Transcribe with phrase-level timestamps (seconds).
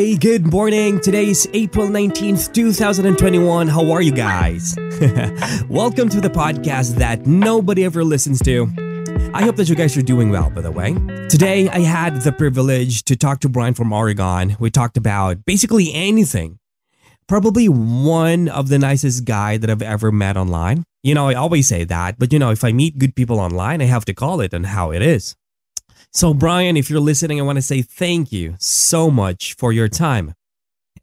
[0.00, 0.98] Hey, good morning.
[1.00, 3.68] Today is April 19th, 2021.
[3.68, 4.74] How are you guys?
[5.68, 8.72] Welcome to the podcast that nobody ever listens to.
[9.34, 10.94] I hope that you guys are doing well, by the way.
[11.28, 14.56] Today, I had the privilege to talk to Brian from Oregon.
[14.58, 16.59] We talked about basically anything.
[17.30, 20.82] Probably one of the nicest guy that I've ever met online.
[21.04, 23.80] You know, I always say that, but you know, if I meet good people online,
[23.80, 25.36] I have to call it and how it is.
[26.12, 29.86] So, Brian, if you're listening, I want to say thank you so much for your
[29.86, 30.34] time.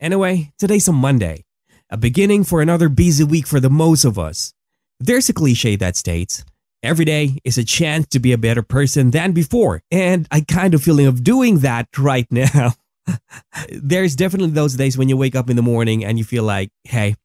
[0.01, 1.45] Anyway, today's a Monday,
[1.89, 4.53] a beginning for another busy week for the most of us.
[4.99, 6.43] There's a cliche that states,
[6.83, 10.73] every day is a chance to be a better person than before, and I kind
[10.73, 12.73] of feeling of doing that right now.
[13.69, 16.71] There's definitely those days when you wake up in the morning and you feel like,
[16.83, 17.15] hey,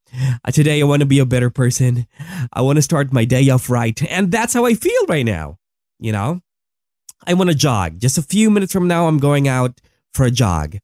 [0.53, 2.07] today I want to be a better person.
[2.53, 4.01] I want to start my day off right.
[4.11, 5.59] And that's how I feel right now.
[5.99, 6.41] You know,
[7.27, 7.99] I want to jog.
[7.99, 9.81] Just a few minutes from now, I'm going out
[10.13, 10.77] for a jog.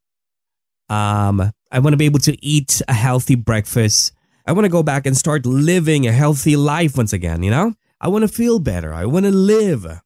[0.88, 4.12] Um, I want to be able to eat a healthy breakfast.
[4.46, 7.74] I want to go back and start living a healthy life once again, you know?
[8.00, 8.94] I want to feel better.
[8.94, 10.00] I want to live.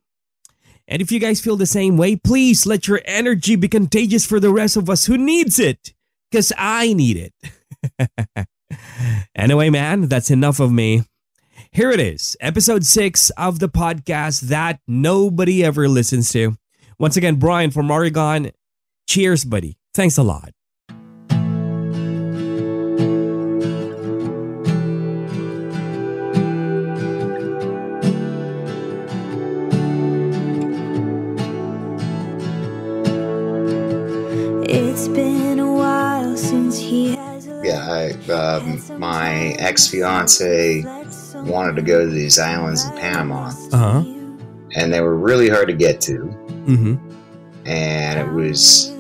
[0.93, 4.39] And if you guys feel the same way, please let your energy be contagious for
[4.39, 5.95] the rest of us who needs it.
[6.31, 7.33] Because I need
[7.99, 8.47] it.
[9.35, 11.05] anyway, man, that's enough of me.
[11.71, 16.59] Here it is, episode six of the podcast that nobody ever listens to.
[16.99, 18.51] Once again, Brian from Oregon.
[19.09, 19.79] Cheers, buddy.
[19.95, 20.53] Thanks a lot.
[37.65, 40.83] Yeah, I, um, my ex fiance
[41.35, 44.05] wanted to go to these islands in Panama, Uh huh.
[44.75, 46.19] and they were really hard to get to.
[46.67, 46.97] Mm-hmm.
[47.67, 48.91] And it was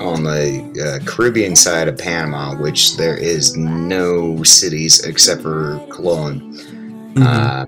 [0.00, 6.40] on the uh, Caribbean side of Panama, which there is no cities except for Colon,
[7.14, 7.22] Mm-hmm.
[7.26, 7.64] uh,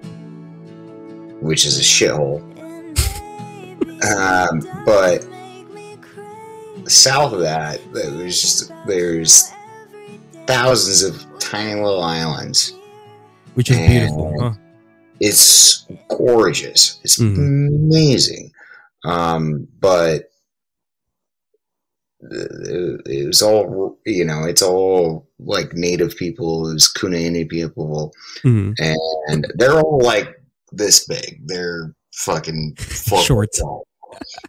[1.41, 2.41] which is a shithole.
[4.17, 5.27] um, but
[6.89, 9.51] south of that, there's just there's
[10.47, 12.75] thousands of tiny little islands.
[13.55, 14.53] Which is beautiful, huh?
[15.21, 16.99] It's gorgeous.
[17.05, 17.69] It's Mhm.
[17.69, 18.51] amazing.
[19.05, 20.31] Um, but
[22.31, 24.45] it was all you know.
[24.45, 26.69] It's all like native people.
[26.71, 28.13] It was Kuna Indian people,
[28.45, 28.75] Mhm.
[29.29, 30.29] and they're all like
[30.71, 31.41] this big.
[31.47, 33.51] They're fucking Short.
[33.59, 33.87] tall.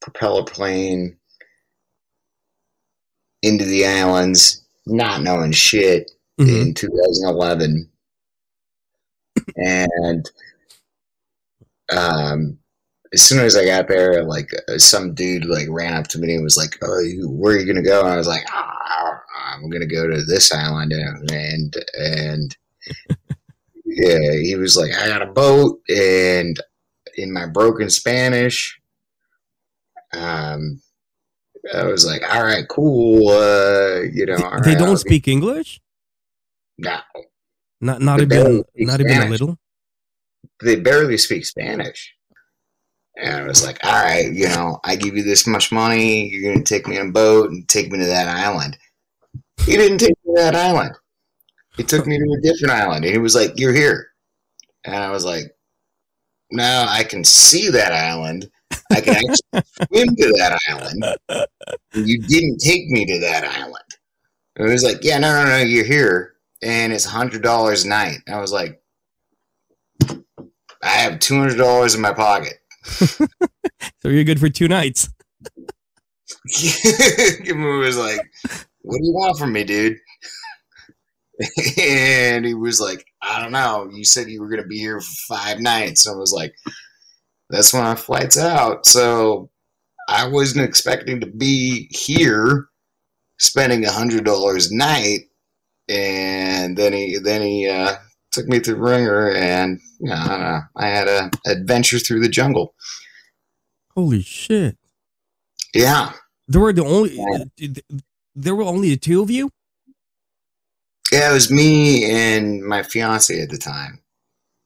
[0.00, 1.16] propeller plane
[3.42, 6.10] into the islands, not knowing shit
[6.40, 6.68] Mhm.
[6.68, 7.88] in 2011,
[9.56, 10.30] and
[11.90, 12.58] um,
[13.12, 16.34] as soon as I got there, like uh, some dude like ran up to me
[16.34, 19.20] and was like, "Oh, you, where are you gonna go?" And I was like, ah,
[19.54, 22.56] "I'm gonna go to this island," and and, and
[23.88, 26.58] yeah, he was like, "I got a boat," and
[27.16, 28.80] in my broken Spanish,
[30.12, 30.80] um.
[31.74, 33.28] I was like, all right, cool.
[33.28, 35.80] Uh, you know, they right, don't I'll speak English?
[36.78, 36.98] no,
[37.80, 39.58] Not not They even not even a little.
[40.62, 42.14] they barely speak Spanish.
[43.16, 46.28] And I was like, all right, you know, I give you this much money.
[46.28, 48.78] You're going to take me on a boat and take me to that island.
[49.66, 50.94] He didn't take me to that island.
[51.78, 53.04] He took me to a different island.
[53.06, 54.08] And he was like, you're here.
[54.84, 55.44] And I was like,
[56.50, 58.50] "Now I can see that island.
[58.92, 61.04] I can actually swim to that island.
[61.94, 63.76] And you didn't take me to that island.
[64.56, 66.34] And he was like, yeah, no, no, no, you're here.
[66.62, 68.18] And it's $100 a night.
[68.26, 68.82] And I was like,
[70.82, 72.54] I have two hundred dollars in my pocket.
[74.02, 75.08] So you're good for two nights.
[76.52, 78.20] Kim was like,
[78.82, 79.98] "What do you want from me, dude?"
[81.80, 83.88] and he was like, "I don't know.
[83.92, 86.54] You said you were going to be here for five nights." And I was like,
[87.50, 89.50] "That's when my flight's out." So
[90.08, 92.66] I wasn't expecting to be here
[93.38, 95.20] spending a hundred dollars a night.
[95.88, 97.96] And then he then he uh,
[98.32, 102.20] took me through Ringer, and you know, I, don't know, I had a adventure through
[102.20, 102.74] the jungle.
[103.94, 104.76] Holy shit!
[105.74, 106.12] Yeah.
[106.46, 107.68] There were the only Yeah.
[108.34, 109.50] there were only the two of you.
[111.12, 114.00] Yeah, it was me and my fiance at the time.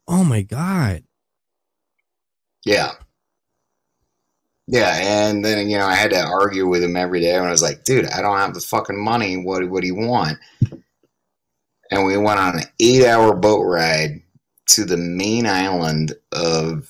[0.09, 1.05] Oh my god.
[2.65, 2.93] Yeah.
[4.69, 7.51] Yeah, and then you know I had to argue with him every day, and I
[7.51, 9.37] was like, "Dude, I don't have the fucking money.
[9.37, 10.39] What what do you want?"
[11.91, 14.23] And we went on an eight-hour boat ride
[14.71, 16.89] to the main island of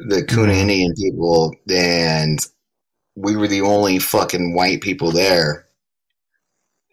[0.00, 0.56] the Kuna Mhm.
[0.60, 2.38] Indian people, and
[3.16, 5.65] we were the only fucking white people there.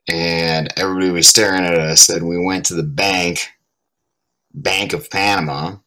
[0.09, 3.47] And everybody was staring at us, and we went to the bank,
[4.53, 5.77] Bank of Panama,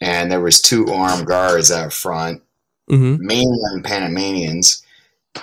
[0.00, 2.42] and there was two armed guards out front,
[2.90, 3.24] Mm-hmm.
[3.24, 4.82] mainland Panamanians,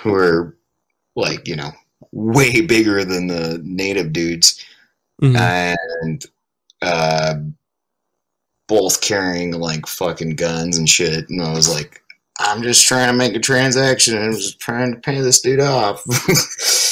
[0.00, 0.56] who were
[1.16, 1.70] like, you know,
[2.12, 4.62] way bigger than the native dudes
[5.22, 5.36] Mm-hmm.
[5.36, 6.26] and
[6.82, 7.34] uh,
[8.68, 11.28] both carrying like fucking guns and shit.
[11.30, 12.02] And I was like,
[12.38, 14.16] I'm just trying to make a transaction.
[14.16, 16.04] I'm just trying to pay this dude off.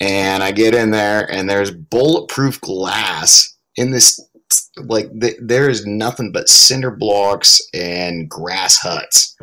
[0.00, 4.20] and I get in there, and there's bulletproof glass in this.
[4.76, 9.36] Like th- there is nothing but cinder blocks and grass huts.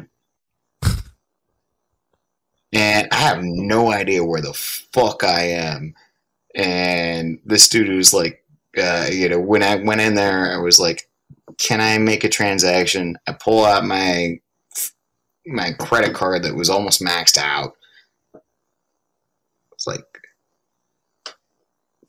[2.74, 5.94] And I have no idea where the fuck I am
[6.56, 8.44] and this dude was like,
[8.78, 11.10] uh, you know, when I went in there, I was like,
[11.58, 14.40] "Can I make a transaction?" I pull out my
[15.46, 17.76] my credit card that was almost maxed out.
[19.74, 20.11] It's like,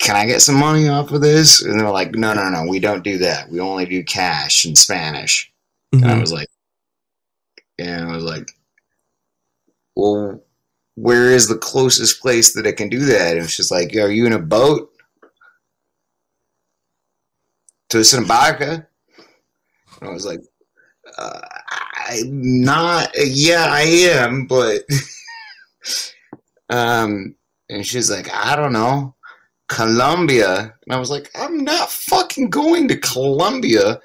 [0.03, 2.79] "Can I get some money off of this?" And they're like, "No, no, no, we
[2.81, 3.51] don't do that.
[3.51, 5.51] We only do cash in Spanish."
[5.93, 6.21] And I Mhm.
[6.21, 6.49] was like,
[7.79, 8.51] and I was like,
[9.97, 10.43] well,
[10.95, 13.37] where is the closest place that I can do that?
[13.37, 14.91] And she's like, are you in a boat?
[17.91, 18.87] To Sambaca?
[20.01, 20.41] And I was like,
[21.19, 21.41] uh,
[22.09, 24.83] I'm not, yeah, I am, but,
[26.71, 27.35] um,
[27.69, 29.15] and she's like, I don't know,
[29.73, 30.75] Colombia.
[30.87, 34.01] And I was like, I'm not fucking going to Colombia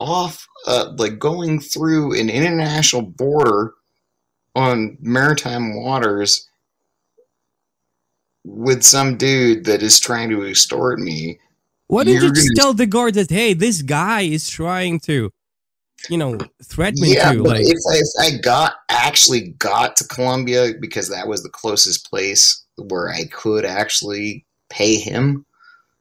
[0.00, 3.74] off, uh, like going through an international border
[4.54, 6.48] on maritime waters
[8.44, 11.38] with some dude that is trying to extort me.
[11.88, 15.30] Why didn't you just tell the guard that hey, this guy is trying to,
[16.08, 19.96] you know, threaten me yeah, to but like if, I, if I got actually got
[19.96, 25.44] to Colombia because that was the closest place where I could actually pay him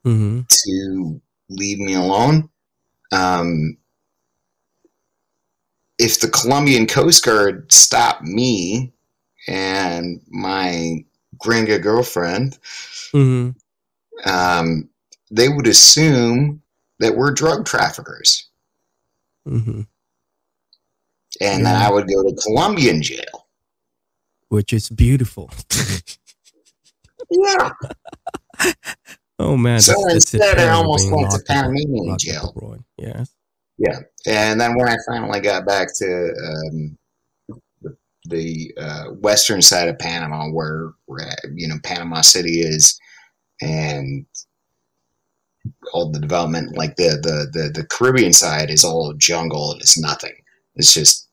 [0.05, 0.47] Mhm.
[0.47, 2.49] to leave me alone.
[3.11, 3.77] Um,
[5.99, 8.93] if the Colombian Coast Guard stopped me
[9.47, 11.05] and my
[11.43, 12.57] gringa girlfriend,
[13.11, 13.55] Mhm.
[14.25, 14.89] um,
[15.29, 16.61] they would assume
[16.99, 18.47] that we're drug traffickers.
[19.47, 19.87] Mhm.
[21.39, 21.87] And then Yeah.
[21.87, 23.47] I would go to Colombian jail.
[24.49, 25.51] Which is beautiful.
[27.33, 27.71] Yeah.
[29.39, 29.79] oh man.
[29.81, 32.53] So that's- that's instead, I almost went to Panamanian jail.
[32.55, 32.83] abroad.
[32.97, 33.31] Yes.
[34.27, 36.97] And then when I finally got back to um,
[37.81, 42.99] the, the uh, western side of Panama, where, where you know Panama City is,
[43.59, 44.25] and
[45.93, 49.97] all the development, like the, the the the Caribbean side, is all jungle and it's
[49.99, 50.35] nothing.
[50.75, 51.27] It's just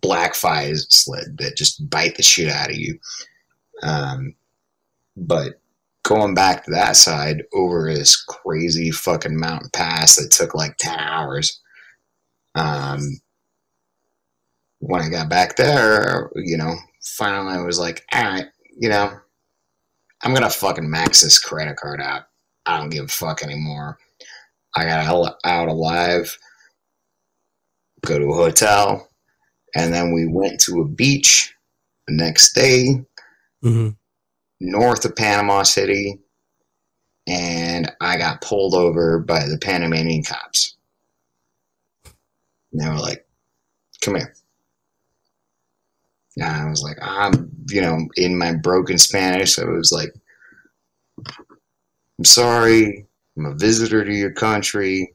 [0.00, 0.84] black flies
[1.38, 2.98] that just bite the shit out of you.
[3.84, 4.34] Um,
[5.16, 5.60] but
[6.04, 10.98] going back to that side over this crazy fucking mountain pass that took like 10
[10.98, 11.60] hours
[12.54, 13.00] um,
[14.80, 16.74] when I got back there, you know,
[17.16, 18.46] finally I was like, all right,
[18.78, 19.12] you know,
[20.22, 22.22] I'm gonna fucking max this credit card out.
[22.66, 23.98] I don't give a fuck anymore.
[24.76, 25.06] I got
[25.44, 26.36] out- alive,
[28.04, 29.08] go to a hotel,
[29.74, 31.54] and then we went to a beach
[32.06, 33.04] the next day
[33.64, 33.96] Mm Mhm.
[34.62, 36.20] North of Panama City,
[37.26, 40.76] and I got pulled over by the Panamanian cops.
[42.72, 43.26] And they were like,
[44.00, 44.34] come here.
[46.36, 50.14] And I was like, I'm, you know, in my broken Spanish, I was like,
[51.26, 55.14] I'm sorry, I'm a visitor to your country.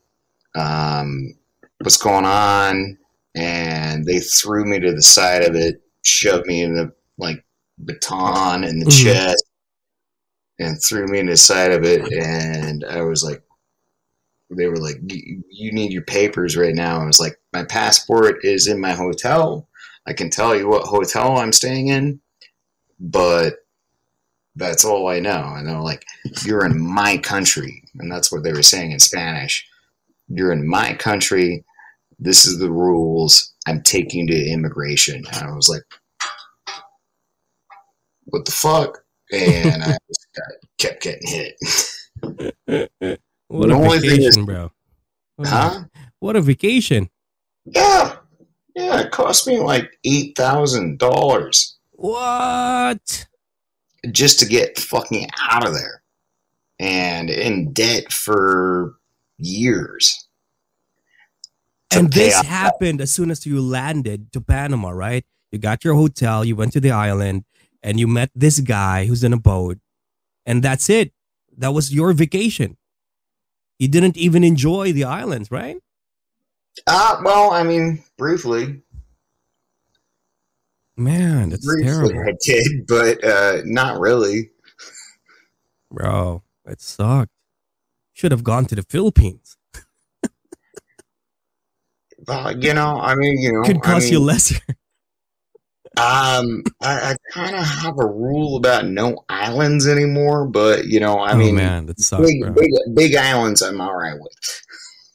[0.56, 1.34] Um,
[1.80, 2.98] what's going on?
[3.34, 7.44] And they threw me to the side of it, shoved me in the like
[7.78, 9.04] baton in the Mhm.
[9.04, 9.44] chest,
[10.60, 12.02] and threw me in the side of it.
[12.12, 13.42] And I was like,
[14.50, 18.44] they were like, "You you need your papers right now." I was like, "My passport
[18.46, 19.68] is in my hotel.
[20.06, 22.22] I can tell you what hotel I'm staying in,
[23.00, 23.66] but
[24.56, 26.06] that's all I know." And they're like,
[26.46, 29.68] "You're in my country," and that's what they were saying in Spanish.
[30.30, 31.66] You're in my country.
[32.20, 33.54] This is the rules.
[33.68, 35.26] I'm taking you to immigration.
[35.28, 35.84] And I was like,
[38.28, 39.98] "What the fuck?" And I
[40.78, 41.56] kept getting hit.
[43.50, 44.72] What The a only thing vacation, is- bro.
[45.36, 45.84] What a- Huh?
[46.20, 47.10] What a vacation.
[47.66, 48.18] Yeah.
[48.76, 53.28] Yeah, it cost me like eight thousand dollars What?
[54.12, 56.04] just to get fucking out of there.
[56.80, 58.96] And in debt for
[59.38, 60.28] years.
[61.92, 65.26] And this happened as soon as you landed to Panama, right?
[65.52, 67.46] You got your hotel, you went to the island,
[67.84, 69.78] and you met this guy who's in a boat,
[70.46, 71.12] and that's it.
[71.58, 72.78] That was your vacation.
[73.80, 75.78] You didn't even enjoy the islands, right?
[76.86, 78.82] Uh well, I mean, briefly.
[80.96, 84.50] Man, that's briefly terrible, I did, but uh not really.
[85.92, 86.44] bro.
[86.66, 87.32] It sucked.
[88.14, 89.58] Should have gone to the Philippines.
[92.28, 94.60] Uh, you know, I mean, you know, Could I cost you mean, lesser.
[95.98, 101.18] Um, I, I kind of have a rule about no islands anymore, but you know,
[101.18, 104.62] I oh mean, man, that sucks, big, big, big islands, I'm all right with.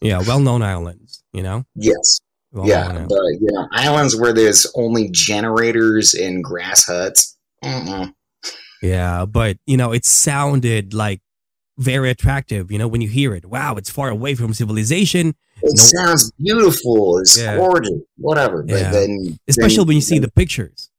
[0.01, 1.23] Yeah, well-known islands.
[1.33, 1.65] You know.
[1.77, 2.21] Yes,
[2.53, 3.09] Well-known yeah, islands.
[3.09, 7.37] but you know, islands where there's only generators and grass huts.
[7.65, 8.13] Mm-mm.
[8.83, 11.21] Yeah, but you know, it sounded like
[11.79, 12.73] very attractive.
[12.73, 15.35] You know, when you hear it, wow, it's far away from civilization.
[15.63, 17.19] It No- sounds beautiful.
[17.19, 17.57] It's Yeah.
[17.57, 18.63] gorgeous, whatever.
[18.63, 18.91] But Yeah.
[18.91, 20.91] then, Especially then- when you see the pictures.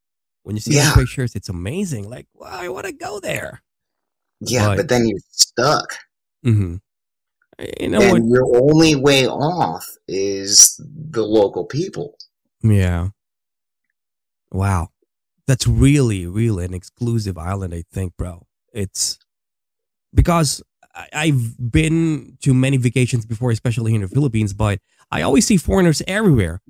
[0.43, 0.89] When you see Yeah.
[0.93, 2.09] the pictures, it's amazing.
[2.09, 3.61] Like, wow, I want to go there.
[4.41, 5.93] yeah, but- but then you're stuck,
[6.45, 6.75] Mm-hmm.
[7.79, 8.23] You know and what?
[8.35, 12.17] your only way off is the local people.
[12.61, 13.09] Yeah.
[14.51, 14.89] Wow,
[15.47, 17.73] that's really, really an exclusive island.
[17.73, 18.47] I think, bro.
[18.73, 19.17] It's
[20.13, 20.61] because
[21.13, 24.79] I've been to many vacations before, especially here in the Philippines, but
[25.11, 26.61] I always see foreigners everywhere.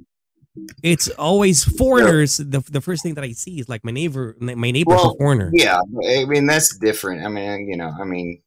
[0.83, 2.37] It's always foreigners.
[2.37, 5.17] The, the first thing that I see is like my neighbor, my neighbor's Well, a
[5.17, 5.51] foreigner.
[5.53, 7.25] Yeah, I mean that's different.
[7.25, 8.41] I mean, you know, I mean,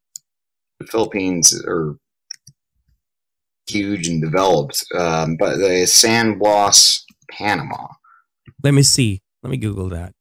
[0.78, 1.97] the Philippines are
[3.68, 7.88] huge and developed, um, but the San Blas, Panama.
[8.62, 9.23] Let me see.
[9.42, 10.12] Let me Google that.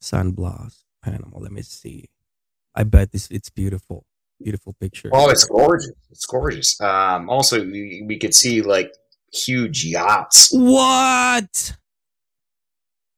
[0.00, 1.38] San Blas, Panama.
[1.38, 2.08] Let me see.
[2.80, 4.06] I bet this it's beautiful.
[4.42, 5.10] Beautiful picture.
[5.12, 5.92] Oh, it's gorgeous.
[6.10, 6.80] It's gorgeous.
[6.80, 8.90] Um, also, we, we could see like
[9.30, 10.48] huge yachts.
[10.50, 11.76] What?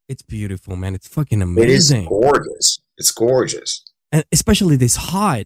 [0.09, 0.97] It's beautiful, man.
[0.97, 2.01] It's fucking amazing.
[2.01, 2.81] It is gorgeous.
[2.99, 3.85] It's gorgeous.
[4.11, 5.45] and especially this hot.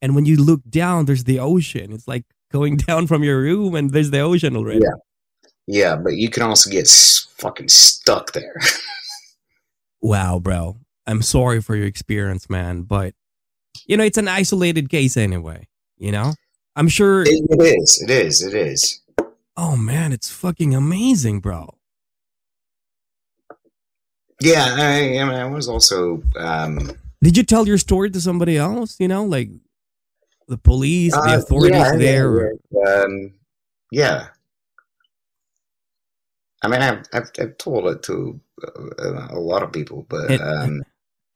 [0.00, 1.92] And when you look down, there's the ocean.
[1.92, 4.82] It's like going down from your room and there's the ocean already.
[4.84, 4.98] Yeah.
[5.66, 6.86] Yeah, but you can also get
[7.38, 8.54] fucking stuck there.
[10.04, 10.78] Wow, bro.
[11.06, 12.82] I'm sorry for your experience, man.
[12.82, 13.14] But,
[13.86, 15.68] you know, it's an isolated case anyway.
[15.98, 16.34] You know?
[16.76, 17.22] I'm sure.
[17.22, 18.02] it, it is.
[18.02, 18.42] It is.
[18.42, 19.00] It is.
[19.56, 20.12] oh, man.
[20.12, 21.74] It's fucking amazing, bro.
[24.40, 26.90] Yeah, I, I mean, I was also um,
[27.22, 28.96] Did you tell your story to somebody else?
[28.98, 29.50] You know, like
[30.48, 32.42] the police, the Uh, authorities yeah, there?
[32.42, 33.02] yeah, yeah.
[33.02, 33.32] Um,
[33.92, 34.26] yeah.
[36.62, 40.82] I mean, I've, I've, I've told it to uh, a lot of people, but um,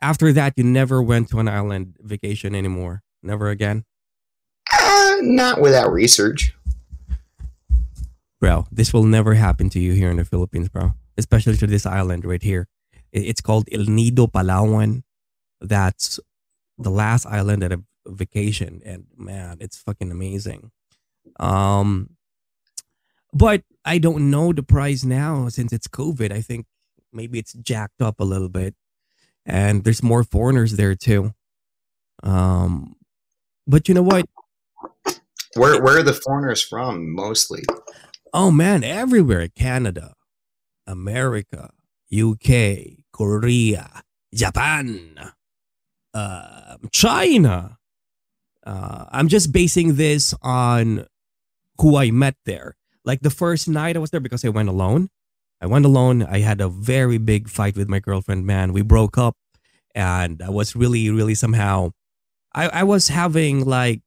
[0.01, 3.03] After that, you never went to an island vacation anymore.
[3.23, 3.85] Never again.
[4.73, 6.55] uh, not without research.
[8.41, 10.93] bro this will never happen to you here in the philippines bro.
[11.17, 12.69] Especially to this island right here.
[13.13, 15.03] It's called el nido palawan.
[15.61, 16.21] That's
[16.77, 18.83] the last island at a vacation.
[18.85, 20.71] And man it's fucking amazing.
[21.41, 22.11] Um
[23.33, 26.31] but i don't know the price now since it's covid.
[26.33, 26.67] I think
[27.13, 28.75] maybe it's jacked up a little bit
[29.47, 31.33] and there's more foreigners there too
[32.23, 32.95] um
[33.67, 34.27] but you know what
[35.57, 37.65] Where, where are the foreigners from mostly?
[38.35, 39.49] Oh man, everywhere.
[39.49, 40.13] Canada,
[40.87, 41.71] America,
[42.13, 44.03] UK, Korea,
[44.35, 45.33] Japan,
[46.13, 47.79] uh, China.
[48.67, 51.07] Uh, I'm just basing this on
[51.81, 52.77] who I met there.
[53.05, 55.09] Like the first night I was there because I went alone.
[55.61, 56.23] I went alone.
[56.23, 58.73] I had a very big fight with my girlfriend, man.
[58.73, 59.37] We broke up
[59.95, 61.93] and I was really, really somehow
[62.57, 64.01] I, I was having like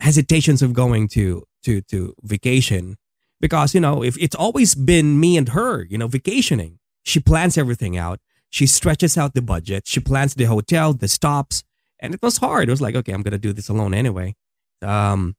[0.00, 2.96] hesitations of going to to to vacation
[3.40, 6.78] because you know if it's always been me and her you know vacationing.
[7.04, 8.18] She plans everything out.
[8.50, 9.86] She stretches out the budget.
[9.86, 11.62] She plans the hotel the stops
[12.00, 12.68] and it was hard.
[12.68, 14.34] It was like okay i'm gonna do this alone anyway.
[14.82, 15.36] Um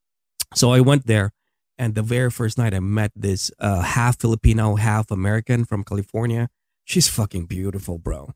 [0.55, 1.31] so i went there
[1.77, 6.49] and the very first night i met this uh half filipino half american from california
[6.85, 8.31] she's fucking beautiful bro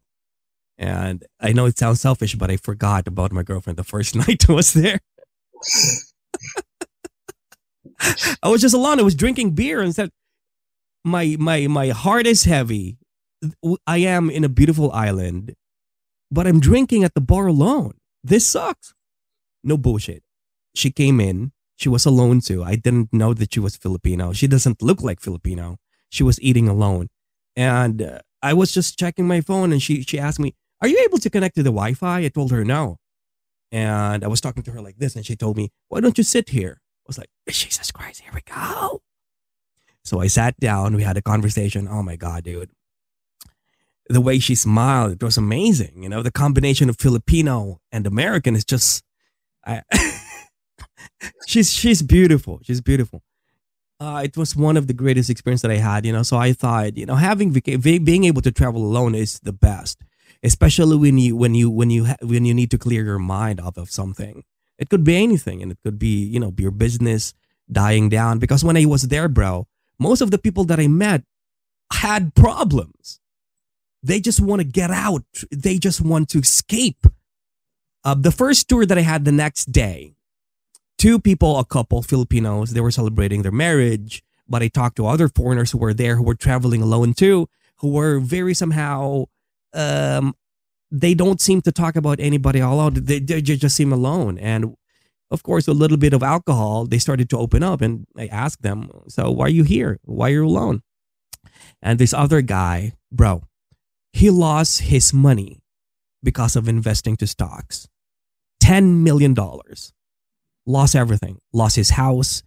[0.78, 4.50] and i know it sounds selfish but i forgot about my girlfriend the first night
[4.50, 5.00] i was there
[8.42, 9.00] I was just alone.
[9.00, 10.10] I was drinking beer and said,
[11.04, 12.98] "My my my heart is heavy.
[13.86, 15.54] I am in a beautiful island,
[16.32, 17.94] but I'm drinking at the bar alone.
[18.24, 18.94] This sucks."
[19.64, 20.24] no bullshit.
[20.76, 21.52] She came in.
[21.82, 22.64] She was alone too.
[22.64, 24.34] I didn't know that she was Filipino.
[24.34, 25.78] She doesn't look like Filipino.
[26.10, 27.08] She was eating alone,
[27.56, 31.00] and uh, I was just checking my phone, and she she asked me, "Are you
[31.00, 32.98] able to connect to the Wi-Fi?" I told her no,
[33.72, 36.24] and I was talking to her like this, and she told me, "Why don't you
[36.24, 39.02] sit here?" I was like, "Jesus Christ, here we go."
[40.04, 40.96] So I sat down.
[40.96, 41.88] We had a conversation.
[41.88, 42.70] Oh my god, dude!
[44.08, 46.04] The way she smiled, it was amazing.
[46.04, 49.04] You know, the combination of Filipino and American is just.
[49.66, 49.82] I,
[51.48, 52.60] she's she's beautiful.
[52.64, 53.24] She's beautiful.
[54.00, 56.24] Uh, it was one of the greatest experience that I had, you know.
[56.24, 59.54] So I thought, you know, having vaca- va- being able to travel alone is the
[59.54, 60.02] best,
[60.42, 63.60] especially when you when you when you ha- when you need to clear your mind
[63.60, 64.44] off of something.
[64.80, 67.34] It could be anything, and it could be you know your business
[67.72, 68.40] dying down.
[68.40, 69.68] Because when I was there, bro,
[70.00, 71.24] most of the people that I met
[71.94, 73.20] had problems.
[74.04, 75.24] They just want to get out.
[75.52, 77.06] They just want to escape.
[78.04, 80.16] Uh, the first tour that I had the next day,
[81.02, 84.24] two people, a couple, Filipinos, they were celebrating their marriage.
[84.48, 87.90] But I talked to other foreigners who were there who were traveling alone too, who
[87.90, 89.26] were very somehow,
[89.74, 90.36] um,
[90.92, 92.94] they don't seem to talk about anybody alone.
[92.94, 94.38] They, they just seem alone.
[94.38, 94.76] And
[95.32, 97.82] of course, a little bit of alcohol, they started to open up.
[97.82, 100.00] And I asked them, So why are you here?
[100.04, 100.84] Why are you alone?
[101.82, 103.44] And this other guy, bro,
[104.14, 105.64] he lost his money
[106.22, 107.88] because of investing to stocks.
[108.62, 109.34] $10 million
[110.66, 111.40] lost everything.
[111.54, 112.44] Lost his house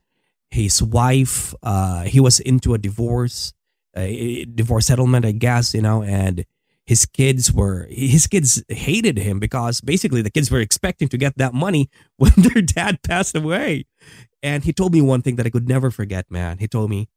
[0.51, 3.53] his wife uh he was into a divorce
[3.97, 6.45] a divorce settlement i guess you know and
[6.87, 11.37] his kids were his kids hated him because basically the kids were expecting to get
[11.39, 13.87] that money when their dad passed away.
[14.43, 16.59] And he told me one thing that i could never forget man.
[16.59, 17.09] He told me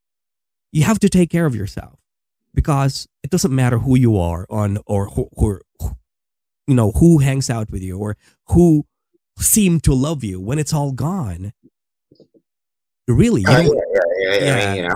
[0.72, 2.00] you have to take care of yourself
[2.54, 5.60] because it doesn't matter who you are on or who, who
[6.66, 8.16] you know who hangs out with you or
[8.48, 8.86] who
[9.38, 11.53] seem to love you when it's all gone.
[13.08, 13.53] Really, you know?
[13.62, 14.74] yeah, yeah, yeah, yeah, Yeah.
[14.75, 14.96] You know,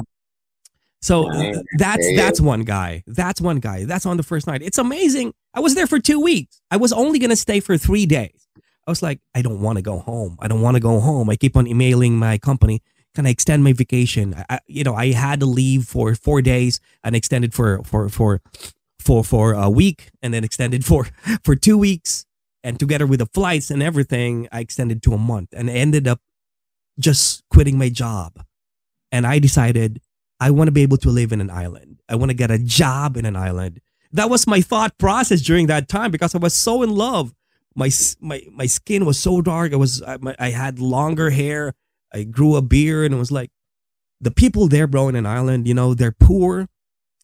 [1.02, 3.04] So uh, that's that's one guy.
[3.08, 3.86] That's one guy.
[3.86, 4.62] That's on the first night.
[4.62, 5.34] It's amazing.
[5.54, 6.62] I was there for two weeks.
[6.70, 8.48] I was only gonna stay for three days.
[8.88, 10.38] I was like, I don't want to go home.
[10.42, 11.30] I don't want to go home.
[11.30, 12.82] I keep on emailing my company.
[13.16, 14.34] Can I extend my vacation?
[14.36, 18.10] I, I- you know, I had to leave for four days and extended for for
[18.10, 18.42] for
[19.00, 21.08] for for a week, and then extended for
[21.44, 22.26] for two weeks.
[22.64, 26.20] And together with the flights and everything, I extended to a month, and ended up
[27.00, 28.44] just quitting my job.
[29.12, 30.02] And I decided
[30.40, 32.02] I want to be able to live in an island.
[32.10, 33.80] I want to get a job in an island.
[34.12, 37.34] That was my thought process during that time because I was so in love.
[37.76, 39.72] My my my skin was so dark.
[39.72, 41.74] I was I, my, I had longer hair.
[42.14, 43.52] I grew a beard and it was like
[44.20, 45.68] the people there, bro, in an island.
[45.68, 46.68] You know, they're poor.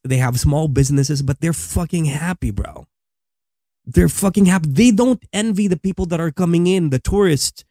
[0.04, 2.88] They have small businesses, but they're fucking happy, bro.
[3.88, 4.67] They're fucking happy.
[4.69, 7.63] They don't envy the people that are coming in, the tourists.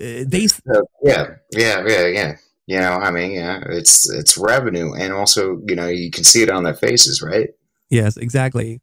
[0.00, 2.36] Uh, they So, yeah, yeah, yeah, yeah.
[2.66, 6.42] You know, I mean, yeah, it's it's revenue, and also, you know, you can see
[6.42, 7.48] it on their faces, right?
[7.90, 8.80] yes, exactly.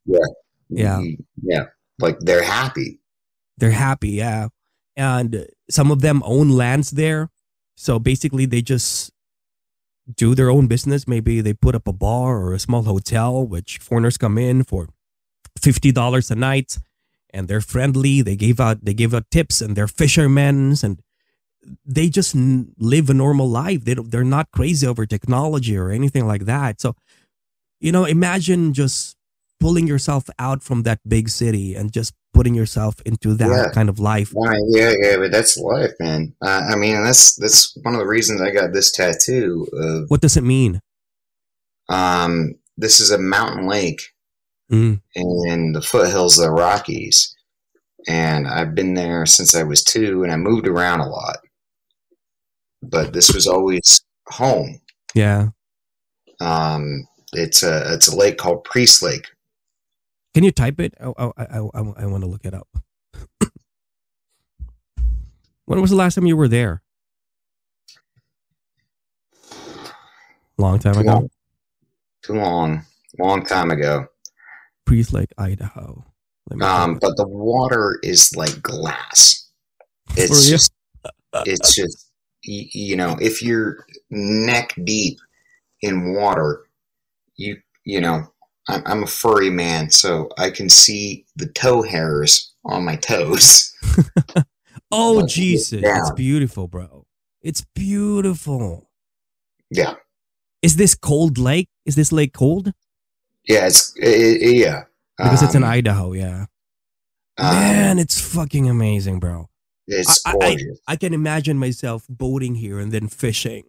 [0.70, 1.00] Yeah.
[1.02, 1.66] You- yeah,
[2.00, 3.00] like they're happy.
[3.58, 4.48] they're happy yeah
[4.96, 7.30] and some of them own lands there
[7.76, 9.12] so basically they just
[10.16, 13.80] do their own business maybe they put up a bar or a small hotel which
[13.80, 14.88] foreigners come in for
[15.60, 16.78] $50 a night
[17.32, 21.02] and they're friendly they give out they give out tips and they're fishermen and
[21.86, 25.92] they just n- live a normal life they don't, they're not crazy over technology or
[25.92, 26.96] anything like that so
[27.80, 29.16] you know imagine just
[29.60, 33.72] pulling yourself out from that big city and just putting yourself into that Yeah.
[33.74, 34.56] kind of life Why?
[34.70, 36.34] Yeah, yeah, but that's life, man.
[36.42, 39.68] Uh, I mean, that's that's one of the reasons I got this tattoo.
[39.74, 40.80] Of what does it mean
[41.90, 44.02] um, this is a mountain lake
[44.72, 45.02] Mm.
[45.16, 47.36] in the foothills of the Rockies,
[48.08, 51.38] and I've been there since I was two, and I moved around a lot.
[52.84, 54.80] But this was always home.
[55.16, 55.50] yeah
[56.40, 59.26] Um, it's a it's a lake called Priest Lake.
[60.34, 62.68] can you type it i, I, I, I, I want to look it up
[65.66, 66.84] when was the last time you were there
[70.60, 71.30] long time Too ago long,
[72.24, 72.86] too long,
[73.18, 74.06] long time ago.
[74.90, 76.04] Priest lake idaho.
[76.62, 79.48] Um, but the water is like glass.
[80.18, 80.72] It's just,
[81.46, 85.20] it's just, you know, if you're neck deep
[85.84, 86.66] in water,
[87.36, 88.24] you, you know,
[88.68, 93.72] I'm, I'm a furry man, so I can see the toe hairs on my toes.
[94.92, 95.84] oh jesus.
[95.84, 97.06] It's beautiful bro.
[97.44, 98.90] It's beautiful.
[99.70, 99.94] Yeah,
[100.64, 102.74] is this cold lake is this lake cold
[103.48, 104.84] yeah, it's, i i- yeah,
[105.18, 106.46] because it's in Um, idaho yeah
[107.38, 109.50] um, man it's fucking amazing bro
[109.88, 110.80] It's I- I- gorgeous.
[110.88, 113.64] I can imagine myself boating here and then fishing,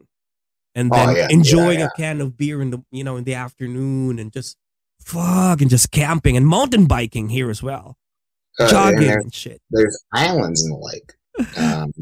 [0.75, 3.25] and Oh, then yeah, enjoying yeah, a can of beer in the you know in
[3.25, 4.57] the afternoon and just
[5.01, 7.97] fuck and just camping and mountain biking here as well,
[8.59, 9.61] Uh, and jogging there- and shit.
[9.71, 11.11] there's islands in the lake.
[11.57, 11.93] Um,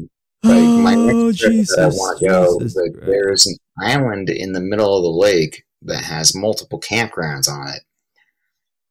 [0.43, 1.77] like my oh next Jesus!
[1.77, 6.03] I want to go, like, there's an island in the middle of the lake that
[6.03, 7.81] has multiple campgrounds on it,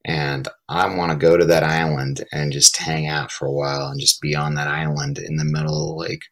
[0.04, 3.88] and I want to go to that island and just hang out for a while
[3.88, 6.22] and just be on that island in the middle of the lake.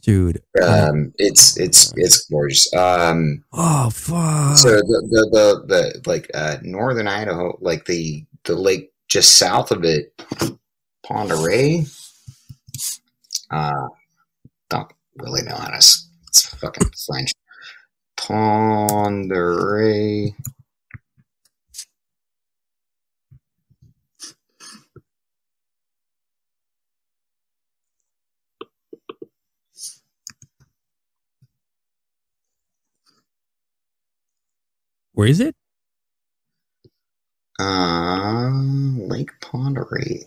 [0.00, 0.42] dude.
[0.62, 2.72] Um, it's it's it's gorgeous.
[2.74, 4.56] Um, Oh fuck!
[4.56, 9.70] so the the the, the like uh, northern Idaho, like the the lake just south
[9.70, 10.12] of it,
[11.10, 11.84] Oreille.
[13.50, 13.88] Uh,
[14.68, 15.76] don't really know how to.
[15.76, 17.32] It's fucking French.
[19.32, 20.34] Oreille.
[35.12, 35.54] Where is it?
[37.58, 40.24] Uh, Lake Oreille.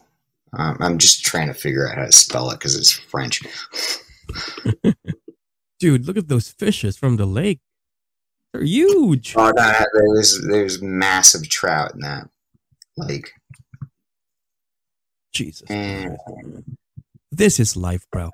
[0.53, 3.43] Um, I'm just trying to figure out how to spell it because it's French.
[5.79, 7.59] Dude, look at those fishes from the lake.
[8.53, 9.35] They're huge.
[9.37, 12.29] Oh, no, there's there's massive trout in that
[12.97, 13.31] lake.
[15.33, 15.69] Jesus.
[15.69, 16.17] And
[17.31, 18.31] This is life, bro.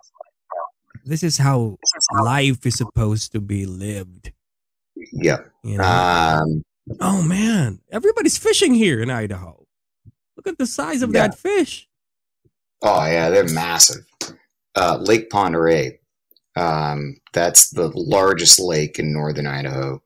[1.04, 1.78] This is how
[2.23, 4.32] life is supposed to be lived.
[4.95, 5.84] yeah, You know?
[5.84, 6.63] um,
[7.01, 9.67] oh man, everybody's fishing here in Idaho.
[10.38, 11.28] Look at the size of Yeah.
[11.28, 11.88] that fish.
[12.82, 14.06] Oh yeah, they're massive.
[14.75, 15.91] Uh, lake Pend Oreille.
[16.56, 20.01] Um, that's the largest lake in northern Idaho.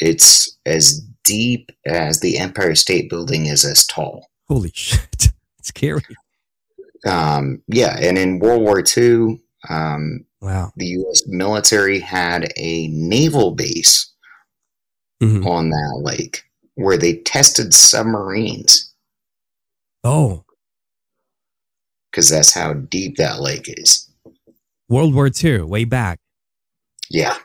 [0.00, 4.28] It's as deep as the Empire State Building is as tall.
[4.48, 5.30] Holy shit.
[5.58, 6.02] It's scary.
[7.06, 10.72] Um, yeah, and in World War II, um, Wow.
[10.76, 11.22] the U.S.
[11.26, 14.12] military had a naval base
[15.22, 15.46] Mhm.
[15.46, 16.42] on that lake
[16.74, 18.92] where they tested submarines
[20.02, 20.44] Oh,
[22.10, 24.10] because that's how deep that lake is.
[24.90, 26.18] World War II, way back.
[27.08, 27.38] Yeah.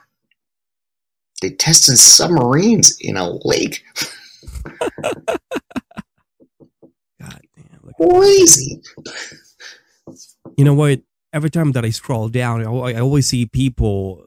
[1.40, 3.82] They tested submarines in a lake.
[7.20, 8.10] God damn.
[8.10, 8.80] Crazy.
[10.56, 11.00] You know what?
[11.32, 14.26] Every time that I scroll down, I, always see people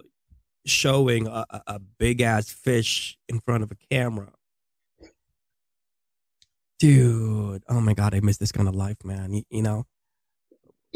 [0.65, 4.31] showing a, a, big ass fish in front of a camera.
[6.79, 9.33] Dude, oh my god, I miss this kind of life, man.
[9.33, 9.85] You, you know,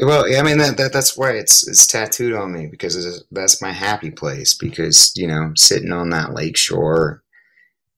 [0.00, 3.60] Well, I mean that, that that's why it's it's tattooed on me because it's, that's
[3.60, 4.54] my happy place.
[4.54, 7.22] Because you know, sitting on that lake shore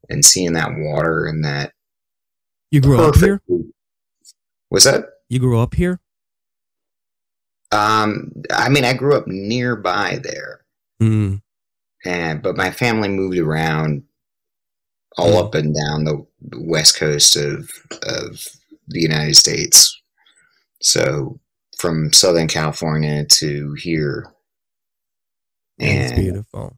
[0.08, 1.72] and seeing that water and that
[2.70, 3.40] you grew up here.
[3.46, 3.70] perfect.
[4.70, 5.04] Was that?
[5.28, 6.00] You grew up here.
[7.72, 10.64] Um, I mean, I grew up nearby there,
[11.02, 11.40] Mm.
[12.04, 14.02] and but my family moved around
[15.16, 15.44] all Mm.
[15.44, 16.26] up and down the
[16.58, 17.70] west coast of
[18.02, 18.46] of
[18.88, 20.00] the United States.
[20.80, 21.38] So
[21.80, 24.32] from Southern California to here,
[25.78, 26.76] And It's beautiful.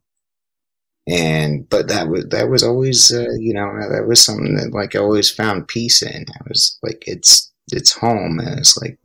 [1.09, 4.95] and but that was that was always uh, you know that was something that like
[4.95, 6.25] I always found peace in.
[6.29, 8.99] I was like it's it's home, and it's like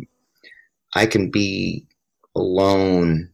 [0.95, 1.85] I can be
[2.35, 3.29] alone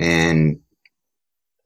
[0.00, 0.58] and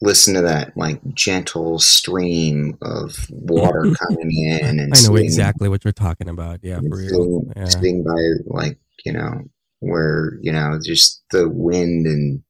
[0.03, 5.69] listen to that like gentle stream of water coming in and I know sitting- exactly
[5.71, 6.61] what you're talking about.
[6.63, 7.45] Yeah, for real.
[7.57, 7.65] Yeah.
[7.69, 9.43] sitting by like you know
[9.81, 12.43] where you know just the wind and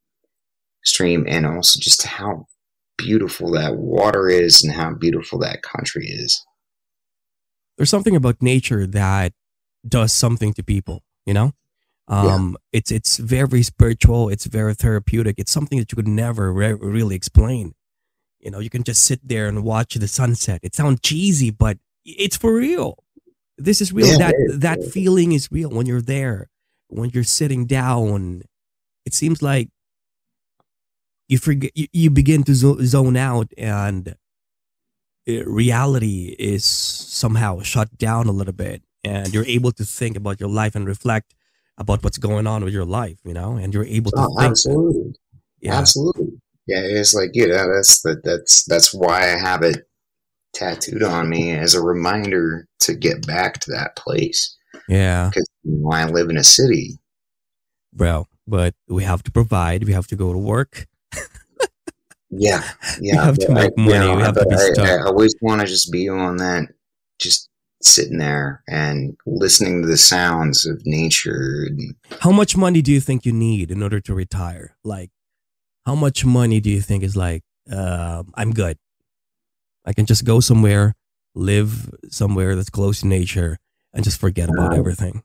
[0.85, 2.47] stream and also just how
[2.97, 6.45] beautiful that water is and how beautiful that country is
[7.77, 9.33] There's something about nature that
[9.87, 11.03] does something to people.
[11.27, 11.53] You know,
[12.09, 14.29] um, it's it's very spiritual.
[14.29, 15.37] It's very therapeutic.
[15.39, 17.75] It's something that you could never re- really explain.
[18.41, 20.61] You know, you can just sit there and watch the sunset.
[20.63, 23.04] It sounds cheesy, but it's for real.
[23.57, 24.07] This is real.
[24.07, 26.49] Yeah, that that feeling is real when you're there.
[26.89, 28.43] When you're sitting down,
[29.05, 29.69] it seems like
[31.29, 31.71] you forget.
[31.75, 34.17] You, you begin to zone out, and
[35.29, 40.41] uh, reality is somehow shut down a little bit, and you're able to think about
[40.41, 41.35] your life and reflect
[41.79, 43.19] about what's going on with your life.
[43.25, 44.51] You know, and you're able to oh, think.
[44.51, 45.15] absolutely
[45.61, 45.79] Yeah.
[45.79, 49.87] absolutely yeah it's like you know that's the, that's that's why i have it
[50.55, 54.57] tattooed on me as a reminder to get back to that place
[54.89, 56.99] Yeah, because you know, i live in a city
[57.97, 59.85] Well, But we have to provide.
[59.85, 60.87] We have to go to work.
[62.31, 62.63] yeah
[63.01, 64.73] yeah We have to but I- make you money, know, we have to be I,
[64.73, 64.87] stuck.
[64.89, 66.69] I always want to just be on that
[67.21, 67.49] just
[67.83, 71.69] sitting there and listening to the sounds of nature.
[72.21, 74.77] How much money do you think you need in order to retire?
[74.83, 75.11] Like,
[75.87, 78.79] how much money do you think is like, uh, I'm good.
[79.85, 80.95] I can just go somewhere,
[81.35, 83.59] live somewhere that's close to nature,
[83.93, 85.23] and just forget about everything.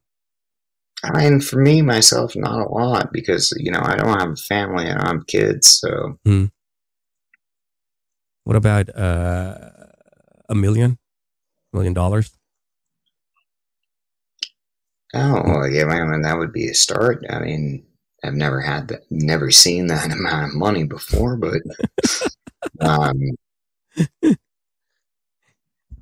[1.04, 4.36] I mean, for me myself, not a lot because you know I don't have a
[4.36, 6.17] family, and I don't have kids, so
[8.43, 9.69] What about uh,
[10.50, 10.98] a million,
[11.72, 12.32] million dollars?
[15.13, 17.24] oh well, yeah, I mean that would be a start.
[17.30, 17.86] I mean,
[18.24, 21.62] I've never had that, never seen that amount of money before, but
[22.82, 23.22] um,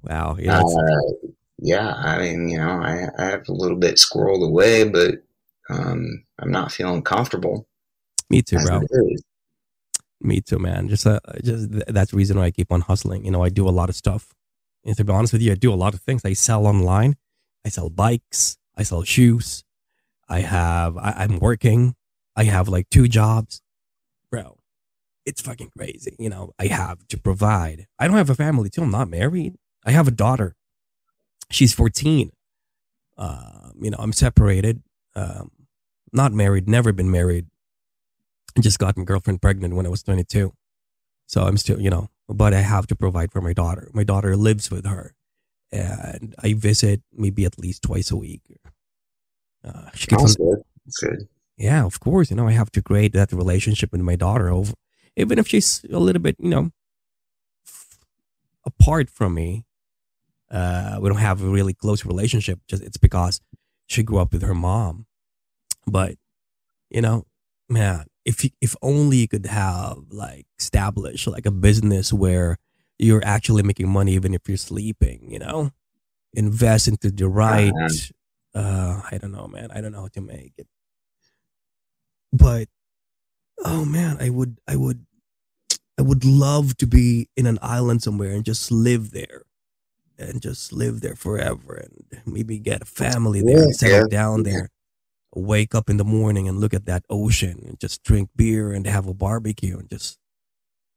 [0.09, 1.27] Wow, uh,
[1.59, 5.15] yeah, I mean, you know, I, I have a little bit squirreled away, but
[5.69, 7.67] um, I'm not feeling comfortable.
[8.29, 8.81] me too, bro.
[10.21, 10.87] Me too, man.
[10.87, 13.25] Just, uh, just th- that's the reason why I keep on hustling.
[13.25, 14.33] You know, I do a lot of stuff.
[14.85, 16.23] And to be honest with you, I do a lot of things.
[16.25, 17.17] I sell online.
[17.65, 18.57] I sell bikes.
[18.75, 19.63] I sell shoes.
[20.29, 20.97] I have.
[20.97, 21.95] I, I'm working.
[22.35, 23.61] I have like two jobs,
[24.31, 24.57] bro.
[25.25, 26.15] It's fucking crazy.
[26.19, 27.87] You know, I have to provide.
[27.99, 28.83] I don't have a family too.
[28.83, 29.55] I'm not married.
[29.87, 30.55] I have a daughter.
[31.49, 32.31] She's 14.
[33.17, 34.83] Um, you know, I'm separated.
[35.15, 35.49] Um,
[36.11, 36.67] not married.
[36.67, 37.47] Never been married.
[38.57, 40.53] I just got my girlfriend pregnant when I was 22.
[41.25, 43.89] So I'm still, you know, but I have to provide for my daughter.
[43.93, 45.15] My daughter lives with her,
[45.71, 48.41] and I visit maybe at least twice a week.
[49.63, 50.63] Uh, she keeps on, good.
[51.57, 52.29] Yeah, of course.
[52.29, 54.73] You know, I have to create that relationship with my daughter, over,
[55.15, 56.71] even if she's a little bit, you know,
[57.67, 57.99] f-
[58.65, 59.65] apart from me.
[60.51, 62.59] Uh, we don't have a really close relationship.
[62.67, 63.41] Just it's because
[63.87, 65.05] she grew up with her mom.
[65.85, 66.15] But
[66.89, 67.25] you know,
[67.69, 72.57] man, if you, if only you could have like establish like a business where
[72.99, 75.27] you're actually making money even if you're sleeping.
[75.31, 75.71] You know,
[76.33, 77.71] invest into the right.
[78.55, 79.71] Uh, I don't know, man.
[79.71, 80.67] I don't know how to make it.
[82.31, 82.67] But
[83.65, 85.05] oh man, I would, I would,
[85.97, 89.43] I would love to be in an island somewhere and just live there,
[90.19, 94.03] and just live there forever, and maybe get a family there and Yeah, settle yeah,
[94.03, 94.69] down there.
[95.35, 98.87] Wake up in the morning and look at that ocean and just drink beer and
[98.87, 100.17] have a barbecue and just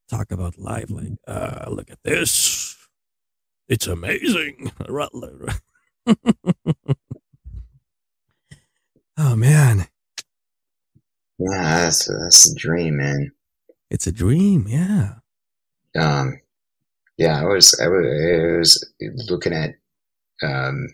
[0.08, 0.90] talk about life.
[0.90, 2.76] Like, uh, look at this.
[3.68, 4.72] It's amazing.
[9.18, 9.86] oh man,
[11.38, 13.32] Yeah, that's that's the dream, man.
[13.90, 14.66] it's a dream.
[14.68, 15.14] Yeah.
[15.96, 16.40] Um,
[17.20, 18.04] yeah, I was I was,
[19.02, 19.74] I was looking at
[20.42, 20.88] um,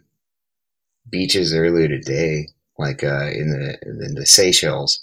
[1.09, 5.03] beaches earlier today, like uh, in the in the Seychelles,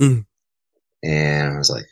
[0.00, 0.26] Mm.
[1.04, 1.86] and I was like,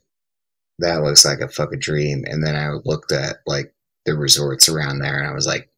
[0.81, 2.25] that looks like a fucking dream.
[2.27, 3.73] And then I looked at like
[4.05, 5.71] the resorts around there, and I was like,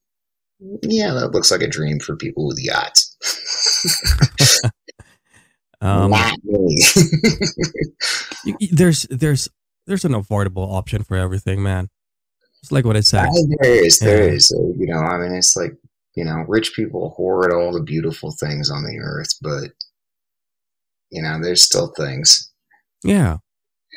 [0.82, 3.16] yeah, that looks like a dream for people with yachts.
[5.82, 6.82] Um, Not me.
[8.72, 9.48] there's there's
[9.86, 11.90] there's an affordable option for everything, man.
[12.66, 13.28] It's like what I said.
[13.60, 14.34] there is, there Yeah.
[14.34, 14.48] is.
[14.48, 15.76] So, you know, I mean, it's like
[16.16, 19.70] you know, rich people hoard all the beautiful things on the earth, but
[21.10, 22.50] you know, there's still things.
[23.04, 23.36] Yeah.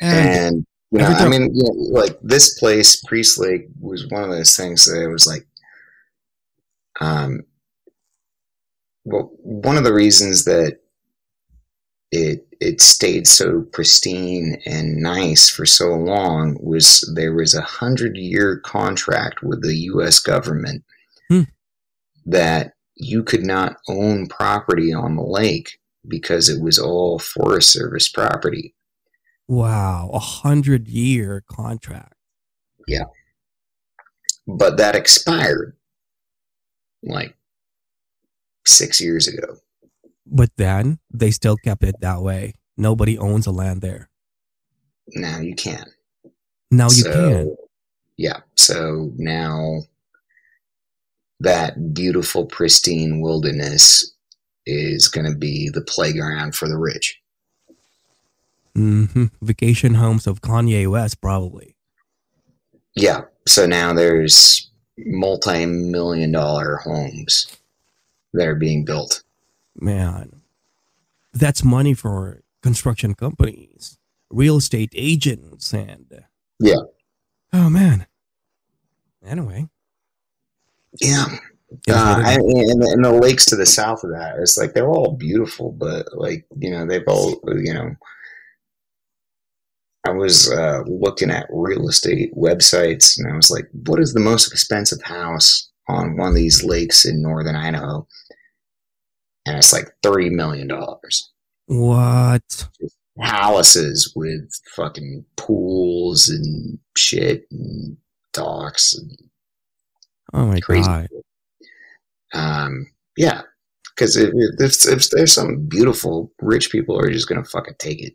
[0.00, 4.22] And And you know, I mean, you know, like this place, Priest Lake, was one
[4.22, 5.48] of those things that it was like,
[7.00, 7.40] um,
[9.04, 10.78] well, one of the reasons that
[12.12, 18.16] it it stayed so pristine and nice for so long was there was a hundred
[18.16, 20.18] year contract with the U.S.
[20.18, 20.84] government
[21.28, 21.42] Hmm.
[22.26, 28.08] that you could not own property on the lake because it was all Forest Service
[28.08, 28.74] property.
[29.48, 32.14] wow, a hundred year contract.
[32.86, 33.04] Yeah,
[34.46, 35.76] but that expired
[37.02, 37.36] like
[38.66, 39.56] six years ago.
[40.26, 42.54] But then they still kept it that way.
[42.76, 44.08] Nobody owns a land there.
[45.14, 45.86] Now you can.
[46.70, 47.56] Now you So, can.
[48.16, 48.40] Yeah.
[48.56, 49.82] So now
[51.40, 54.12] that beautiful, pristine wilderness
[54.66, 57.18] is going to be the playground for the rich.
[58.76, 59.26] Mm-hmm.
[59.42, 61.76] Vacation homes of Kanye West, probably.
[62.94, 63.22] Yeah.
[63.48, 67.46] So now there's multi million dollar homes
[68.32, 69.22] that are being built.
[69.76, 70.42] Man,
[71.32, 73.98] that's money for construction companies,
[74.30, 76.24] real estate agents, and
[76.58, 76.82] Yeah.
[77.52, 78.06] Oh man.
[79.24, 79.68] Anyway,
[81.00, 81.26] Yeah.
[81.88, 85.70] Uh, and, and the lakes to the south of that, it's like they're all beautiful,
[85.70, 87.94] but like you know, they've all you know.
[90.06, 94.20] I was uh, looking at real estate websites, and I was like, "What is the
[94.20, 98.06] most expensive house on one of these lakes in northern Idaho,
[99.46, 101.30] and it's like thirty million dollars.
[101.66, 102.68] What?
[103.18, 107.96] Palaces with fucking pools and shit and
[108.32, 109.10] docks and
[110.32, 110.86] Oh my Crazy.
[110.86, 111.08] god.
[112.34, 113.42] um, yeah.
[113.94, 118.14] Because if, if, if there's some beautiful rich people are just gonna fucking take it.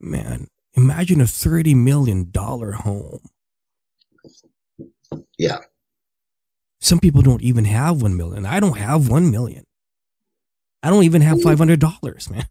[0.00, 3.20] Man, imagine a $30 million home.
[5.38, 5.58] Yeah.
[6.80, 8.46] Some people don't even have 1 million.
[8.46, 9.64] I don't have 1 million.
[10.82, 12.46] I don't even have $500, man.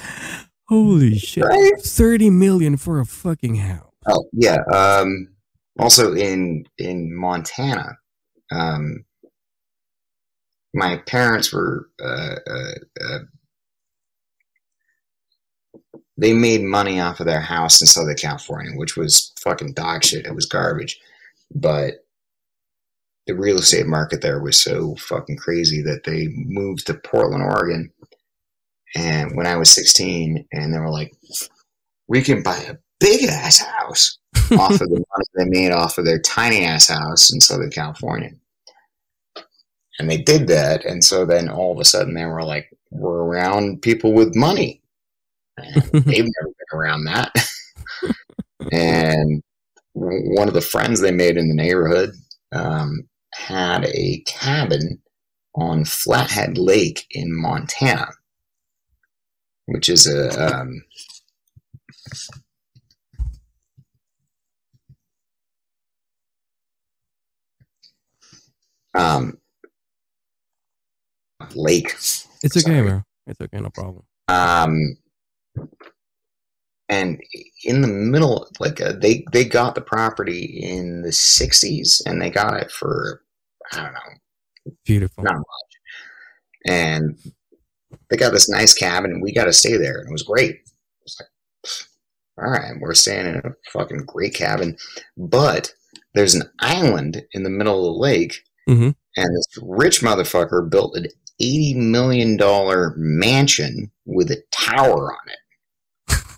[0.68, 1.44] Holy shit.
[1.44, 1.72] Right?
[1.80, 3.86] 30 million for a fucking house.
[4.08, 4.58] Oh yeah.
[4.72, 5.28] Um,
[5.78, 7.98] also in in Montana,
[8.50, 9.04] um,
[10.74, 12.72] my parents were uh, uh,
[13.04, 13.18] uh,
[16.16, 20.26] they made money off of their house in Southern California, which was fucking dog shit.
[20.26, 20.98] It was garbage,
[21.54, 22.05] but
[23.26, 27.90] the real estate market there was so fucking crazy that they moved to Portland, Oregon.
[28.94, 31.12] And when I was 16, and they were like,
[32.08, 34.18] "We can buy a big ass house."
[34.52, 38.30] off of the money they made off of their tiny ass house in Southern California.
[39.98, 43.24] And they did that, and so then all of a sudden they were like, "We're
[43.24, 44.82] around people with money."
[45.56, 47.32] And they've never been around that.
[48.72, 49.42] and
[49.94, 52.12] one of the friends they made in the neighborhood
[52.52, 55.00] um, had a cabin
[55.54, 58.08] on Flathead Lake in Montana,
[59.66, 60.82] which is a um,
[68.94, 69.38] um,
[71.54, 71.92] lake.
[72.42, 73.02] It's okay, bro.
[73.26, 74.04] It's okay, no problem.
[74.28, 74.96] Um,
[76.88, 77.20] and
[77.64, 82.30] in the middle, like uh, they they got the property in the '60s, and they
[82.30, 83.22] got it for
[83.72, 85.22] I don't know Beautiful.
[85.24, 85.44] not much.
[86.66, 87.16] And
[88.10, 90.60] they got this nice cabin, and we got to stay there, and it was great.
[91.02, 91.28] It's like,
[92.44, 94.76] all right, we're staying in a fucking great cabin,
[95.16, 95.72] but
[96.14, 98.94] there's an island in the middle of the lake, Mhm.
[99.16, 101.06] and this rich motherfucker built an
[101.38, 105.38] eighty million dollar mansion with a tower on it.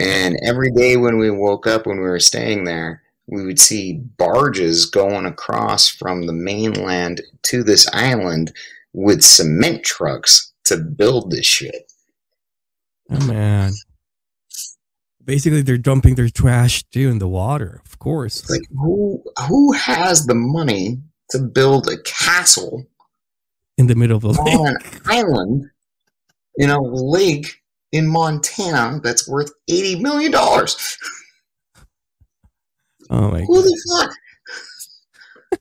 [0.00, 3.94] And every day when we woke up, when we were staying there, we would see
[4.16, 8.52] barges going across from the mainland to this island
[8.92, 11.90] with cement trucks to build this shit.
[13.10, 13.72] Oh man.
[15.24, 17.80] Basically, they're dumping their trash too in the water.
[17.86, 18.40] Of course.
[18.40, 22.84] It's like who who has the money to build a castle
[23.78, 24.54] in the middle of the lake.
[24.54, 25.70] an island
[26.56, 30.98] in a lake in Montana that's worth eighty million dollars?
[33.10, 33.64] Oh my Who god.
[33.64, 34.10] the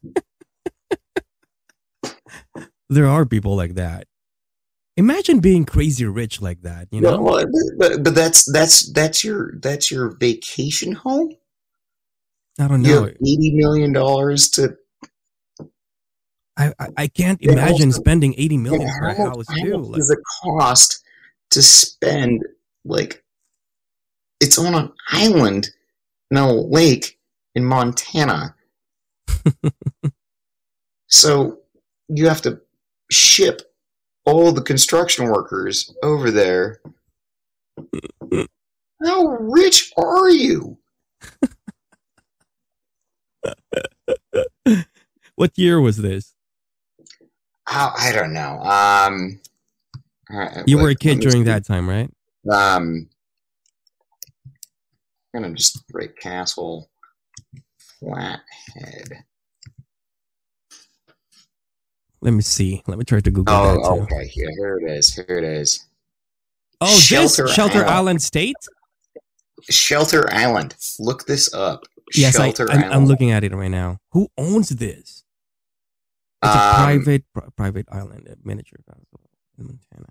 [0.03, 0.23] fuck?
[2.89, 4.07] There are people like that.
[4.97, 7.19] Imagine being crazy rich like that, you know?
[7.19, 7.43] Well,
[7.79, 11.33] but, but that's that's that's your that's your vacation home.
[12.59, 13.03] I don't You know.
[13.05, 14.75] have eighty million dollars to
[16.55, 19.77] I, I, I can't imagine also- spending 80 And million for a house too.
[19.77, 21.03] Like, does it cost
[21.49, 22.43] to spend
[22.85, 23.23] like
[24.39, 25.69] it's on an island
[26.29, 27.17] no lake
[27.55, 28.55] in Montana.
[31.07, 31.59] so
[32.09, 32.61] you have to
[33.11, 33.61] ship
[34.25, 36.81] all the construction workers over there.
[39.03, 40.77] How rich are you?
[45.35, 46.33] what year was this?
[47.69, 48.59] Oh, I don't know.
[48.59, 49.39] Um,
[50.29, 52.09] right, You were a kid during that time, right?
[52.49, 53.09] Um,
[55.33, 56.89] I'm gonna just write Castle
[58.03, 59.23] Flathead.
[62.21, 62.81] Let me see.
[62.87, 64.31] Let me try to Google that Oh, okay.
[64.35, 65.13] Yeah, here it is.
[65.13, 65.85] Here it is.
[66.79, 67.89] Oh, Shelter this Shelter Island.
[67.89, 68.55] Island State?
[69.69, 70.75] Shelter Island.
[70.99, 71.83] Look this up.
[72.15, 72.93] Yes, I, Shelter I'm, Island.
[72.93, 73.97] I'm looking at it right now.
[74.11, 75.23] Who owns this?
[76.43, 78.79] It's a Um, private pri- private island, a miniature
[79.57, 80.09] in Montana.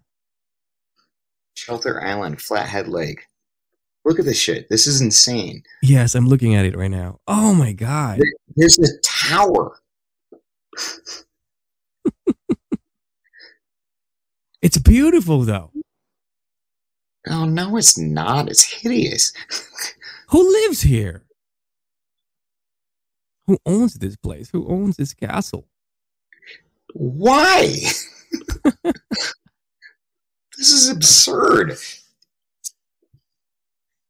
[1.54, 3.26] Shelter Island, Flathead Lake.
[4.04, 4.68] Look at this shit.
[4.68, 5.62] This is insane.
[5.82, 7.20] Yes, I'm looking at it right now.
[7.28, 8.20] Oh my god.
[8.56, 9.78] There's a tower.
[14.62, 15.72] It's beautiful though.
[17.28, 18.48] Oh no, it's not.
[18.48, 19.32] It's hideous.
[20.28, 21.24] Who lives here?
[23.48, 24.50] Who owns this place?
[24.50, 25.66] Who owns this castle?
[26.94, 27.62] Why?
[28.84, 31.76] this is absurd.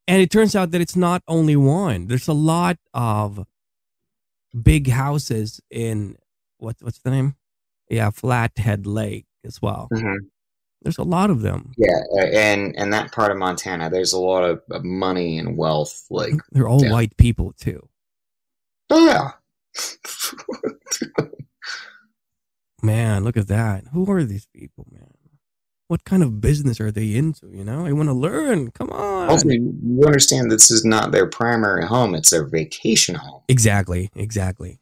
[0.09, 2.07] And it turns out that it's not only one.
[2.09, 3.47] There's a lot of
[4.63, 6.17] big houses in
[6.59, 7.37] what what's the name?
[7.89, 9.89] Yeah, Flathead Lake as well.
[9.93, 10.17] Mhm.
[10.83, 11.73] There's a lot of them.
[11.79, 12.01] Yeah,
[12.33, 16.05] and and that part of Montana, there's a lot of, of money and wealth.
[16.11, 16.91] Like, They're all Yeah.
[16.93, 17.89] white people too.
[18.91, 19.31] oh yeah,
[22.83, 23.85] Man, look at that.
[23.93, 25.12] Who are these people, man?
[25.93, 27.49] What kind of business are they into?
[27.53, 28.70] You know, I want to learn.
[28.70, 29.28] Come on.
[29.28, 33.43] also you understand this is not their primary home; it's their vacation home.
[33.47, 34.80] Exactly, exactly.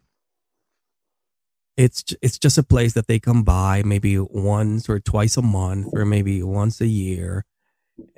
[1.76, 5.88] It's it's just a place that they come by maybe once or twice a month
[5.94, 7.44] or maybe once a year,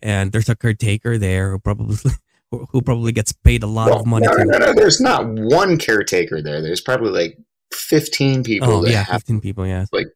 [0.03, 1.97] and there's a caretaker there who probably
[2.51, 4.45] who probably gets paid a lot Well, of money no, to.
[4.45, 6.61] no, no, There's not one caretaker there.
[6.61, 7.39] There's probably like
[7.73, 9.67] 15 people Oh yeah, fifteen people.
[9.67, 10.09] Yes, like,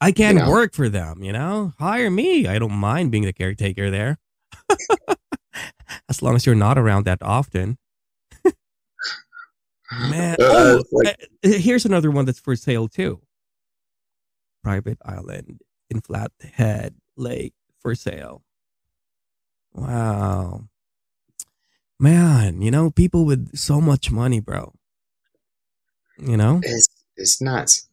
[0.00, 0.50] I can you know.
[0.50, 1.22] work for them.
[1.22, 2.46] You know, hire me.
[2.46, 4.18] I don't mind being the caretaker there,
[6.08, 7.78] as long as you're not around that often.
[9.92, 13.20] Man, Uh, oh, like- uh, here's another one that's for sale too.
[14.62, 18.42] Private island in Flathead Lake for sale.
[19.72, 20.68] Wow,
[22.00, 24.72] man, you know people with so much money, bro.
[26.18, 27.86] You know, it's it's nuts.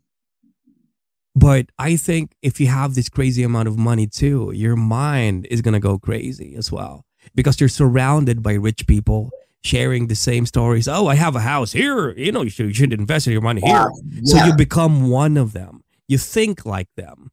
[1.35, 5.61] But I think if you have this crazy amount of money too, your mind is
[5.61, 7.05] gonna go crazy as well
[7.35, 9.31] because you're surrounded by rich people
[9.63, 10.87] sharing the same stories.
[10.87, 12.11] Oh, I have a house here.
[12.17, 13.89] You know, you should, you should invest your money here.
[14.25, 15.83] So you become one of them.
[16.07, 17.31] You think like them.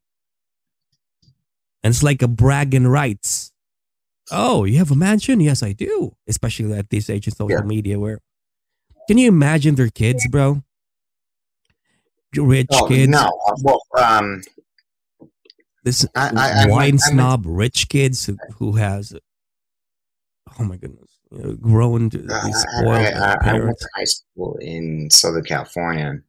[1.82, 3.52] And it's like a bragging rights.
[4.30, 5.40] Oh, you have a mansion?
[5.40, 6.14] Yes, I do.
[6.28, 7.64] Especially at this age in social Yeah.
[7.66, 8.20] media where
[9.08, 10.62] can you imagine their kids, bro?
[12.36, 13.10] Rich Oh, kids.
[13.10, 13.28] no.
[13.62, 14.42] Well, um,
[15.82, 19.14] This I- I- wine I snob rich kids who, who has
[20.58, 23.78] oh my goodness, you know, grown to be I, spoiled I, by I, I went
[23.78, 26.20] to high school in Southern California,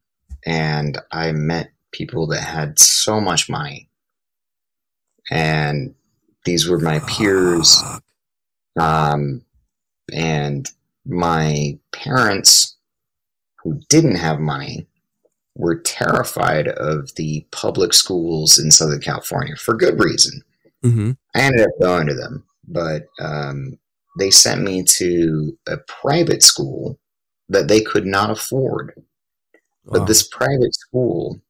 [0.45, 3.89] and I met people that had so much money,
[5.29, 5.93] and
[6.45, 7.83] these were my peers.
[8.79, 9.43] Um,
[10.13, 10.69] and
[11.05, 12.77] my parents,
[13.63, 14.87] who didn't have money,
[15.55, 20.41] were terrified of the public schools in Southern California for good reason.
[20.83, 21.17] Mhm.
[21.35, 23.77] I ended up going to them, but um,
[24.17, 26.99] they sent me to a private school
[27.49, 28.93] that they could not afford.
[29.85, 31.41] But this private school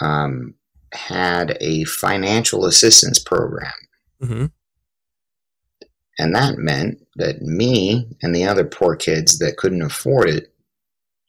[0.00, 0.54] um,
[0.92, 3.72] had a financial assistance program.
[4.22, 4.52] Mhm.
[6.18, 10.53] And that meant that me and the other poor kids that couldn't afford it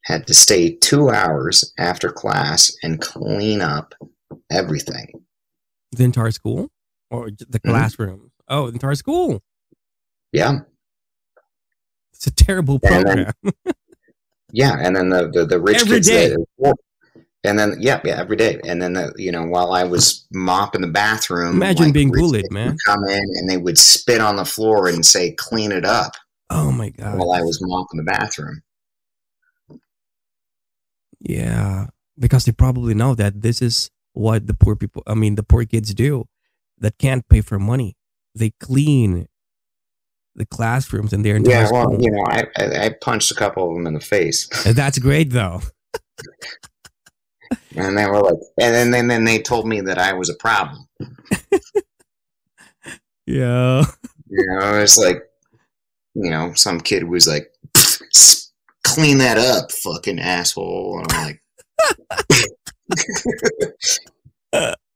[0.05, 3.93] had to stay two hours after class and clean up
[4.51, 5.11] everything.
[5.91, 6.69] the entire school
[7.09, 7.69] or the Mhm.
[7.69, 8.31] classroom?
[8.49, 9.41] Oh, the entire school.
[10.33, 10.59] Yeah.
[12.13, 13.73] It's a terrible And then- program.
[14.51, 14.77] Yeah.
[14.79, 16.35] And then the, the, the rich Every kids day.
[17.43, 18.59] and then, yeah, yeah, every day.
[18.65, 22.77] And then, the, you know, while I was mopping the bathroom, Imagine being bullied, man.
[22.85, 26.13] Come in and they would spit on the floor and say, clean it up
[26.49, 27.17] oh my god.
[27.17, 28.61] while I was mopping the bathroom.
[31.27, 31.87] Yeah,
[32.19, 35.65] because they probably know that this is what the poor people, I mean, the poor
[35.65, 36.25] kids do
[36.77, 37.95] that can't pay for money.
[38.35, 39.27] They clean
[40.35, 41.69] the classrooms and their entire Yeah.
[41.71, 42.01] Well, school.
[42.01, 44.47] you know, I, I, I punched a couple of them in the face.
[44.65, 45.61] That's great though.
[47.77, 50.35] And they were like, and then, then, then they told me that I was a
[50.35, 50.87] problem.
[53.27, 53.83] Yeah.
[54.29, 55.23] You know, it's like,
[56.13, 58.44] you know, some kid was like, "S-
[58.85, 60.99] clean that up, fucking asshole.
[60.99, 61.41] And I'm like,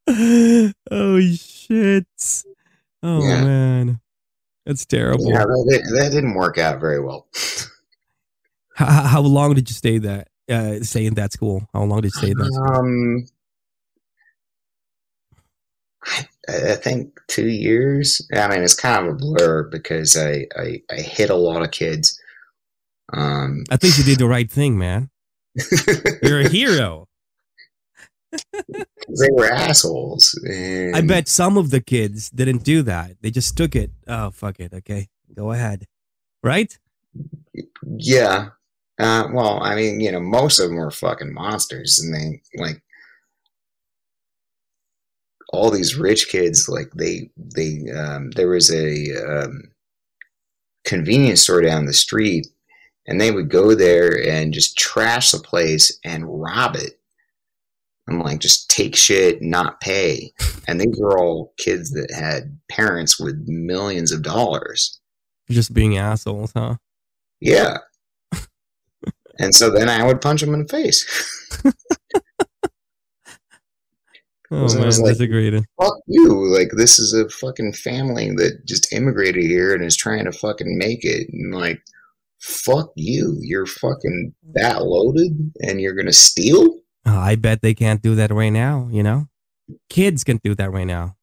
[0.91, 2.05] oh shit.
[3.03, 3.43] Oh Yeah.
[3.43, 3.99] man.
[4.65, 5.29] That's terrible.
[5.31, 7.27] yeah, that, that didn't work out very well.
[8.75, 11.67] How, how long did you stay that uh, stay in that school?
[11.73, 12.75] How long did you stay in that school?
[12.75, 13.25] Um,
[16.05, 18.21] I, I think two years.
[18.33, 21.71] I mean, it's kind of a blur because I, I, I hit a lot of
[21.71, 22.19] kids.
[23.13, 25.09] Um, I think you did the right thing, man.
[26.23, 27.07] You're a hero.
[28.53, 30.39] they were assholes.
[30.47, 33.17] And I bet some of the kids didn't do that.
[33.21, 33.91] They just took it.
[34.07, 34.73] Oh, fuck it.
[34.73, 35.07] Okay.
[35.33, 35.85] Go ahead.
[36.43, 36.77] Right?
[37.83, 38.49] Yeah.
[38.99, 42.81] Uh, well, I mean, you know, most of them were fucking monsters, and they like
[45.53, 46.67] all these rich kids.
[46.67, 49.71] Like they, they, um, there was a um,
[50.83, 52.47] convenience store down the street,
[53.09, 56.99] and they would go there and just trash the place and rob it.
[58.07, 60.31] I'm like, just take shit, not pay.
[60.67, 64.99] And these were all kids that had parents with millions of dollars.
[65.49, 66.75] Just being assholes, huh?
[67.41, 67.77] Yeah.
[69.39, 71.03] and so then I would punch them in the face.
[74.51, 75.63] Oh I man, was like- disagreed.
[75.79, 76.47] Fuck you.
[76.51, 80.75] Like, this is a fucking family that just immigrated here and is trying to fucking
[80.75, 81.29] make it.
[81.31, 81.79] And, like,
[82.39, 83.37] fuck you.
[83.41, 86.75] You're fucking that loaded and you're going to steal?
[87.05, 88.89] Oh, I bet they can't do that right now.
[88.91, 89.27] You know,
[89.89, 91.15] kids can do that right now.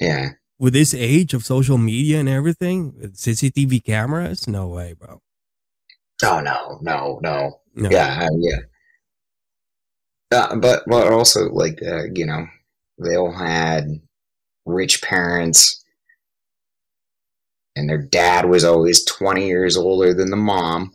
[0.00, 0.30] Yeah.
[0.58, 5.20] With this age of social media and everything, with CCTV cameras, no way, bro.
[6.22, 7.60] Oh, no, no, no.
[7.74, 7.88] No.
[7.88, 8.58] Yeah, yeah.
[10.32, 12.46] Uh, but but also like uh, you know
[12.98, 14.00] they all had
[14.64, 15.79] rich parents,
[17.76, 20.92] and their dad was always twenty years older than the mom.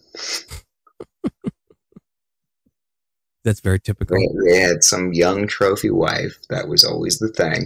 [3.44, 6.36] That's very typical, They, they had some young trophy wife.
[6.50, 7.64] That was always the thing.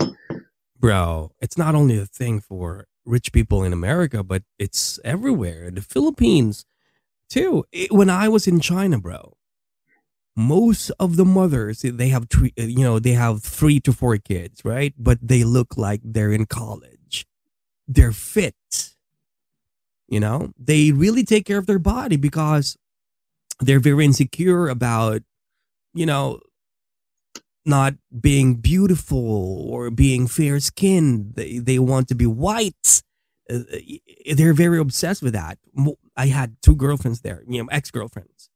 [0.78, 1.32] bro.
[1.40, 5.72] It's not only a thing for rich people in America, but it's everywhere.
[5.72, 6.66] The Philippines,
[7.30, 7.64] too.
[7.72, 9.38] It- when I was in China, bro,
[10.36, 14.62] most of the mothers they have three, you know they have three to four kids,
[14.66, 14.94] right?
[14.98, 17.26] But they look like they're in college.
[17.88, 18.56] They're fit.
[20.10, 22.76] You know, they really take care of their body because
[23.60, 25.22] they're very insecure about,
[25.94, 26.40] you know,
[27.66, 31.36] not being beautiful or being fair skinned.
[31.36, 33.04] They, they want to be white.
[33.52, 33.60] Uh,
[34.34, 35.60] they're very obsessed with that.
[36.16, 38.50] I had two girlfriends there, you know, ex girlfriends,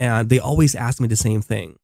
[0.00, 1.76] and they always ask me the same thing.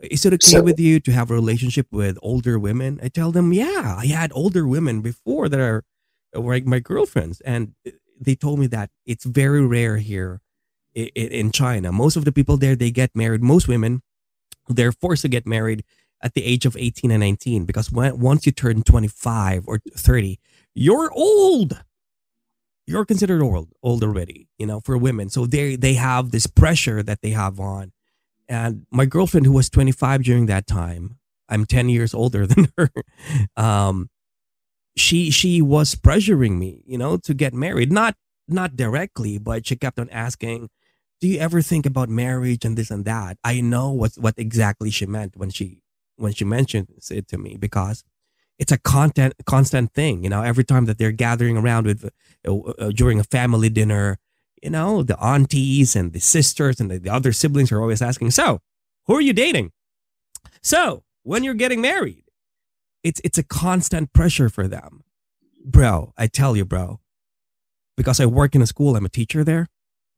[0.00, 2.98] Is it okay So- with you to have a relationship with older women?
[3.02, 5.84] I tell them, yeah, I had older women before that are
[6.34, 7.74] like my girlfriends, and
[8.20, 10.40] they told me that it's very rare here
[10.94, 11.92] in China.
[11.92, 13.42] Most of the people there they get married.
[13.42, 14.02] Most women
[14.68, 15.84] they're forced to get married
[16.22, 20.38] at the age of 18 and 19 because when, once you turn 25 or 30
[20.74, 21.82] you're old
[22.86, 27.02] you're considered old old already you know for women so they they have this pressure
[27.02, 27.92] that they have on
[28.48, 32.90] and my girlfriend who was 25 during that time i'm 10 years older than her
[33.56, 34.10] um
[34.98, 37.92] she she was pressuring me you know to get married.
[37.92, 40.70] Not not directly but she kept on asking
[41.20, 43.38] do you ever think about marriage and this and that?
[43.42, 45.80] I know what what exactly she meant when she
[46.16, 48.04] when she mentioned it to me because
[48.58, 52.10] it's a content constant thing you know every time that they're gathering around with
[52.46, 54.18] uh, uh, during a family dinner
[54.62, 58.30] you know the aunties and the sisters and the, the other siblings are always asking
[58.30, 58.60] so
[59.08, 59.72] who are you dating?
[60.62, 62.24] So when you're getting married
[63.08, 65.02] it's it's a constant pressure for them.
[65.64, 67.00] Bro i tell you bro
[67.96, 69.66] because i work in a school i'm a teacher there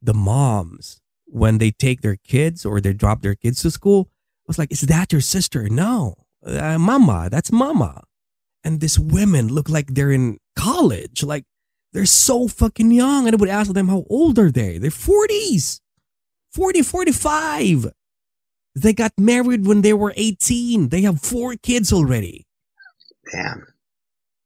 [0.01, 4.47] the moms when they take their kids or they drop their kids to school I
[4.47, 5.69] was like is that your sister?
[5.69, 6.15] No
[6.45, 8.03] uh, mama that's mama.
[8.63, 11.45] And these women look like they're in college like
[11.93, 13.27] they're so fucking young.
[13.27, 14.77] And i would ask them how old are they?
[14.77, 15.81] They're 40s
[16.51, 17.87] 40 45
[18.75, 22.45] they got married when they were 18 they have four kids already
[23.31, 23.67] Damn.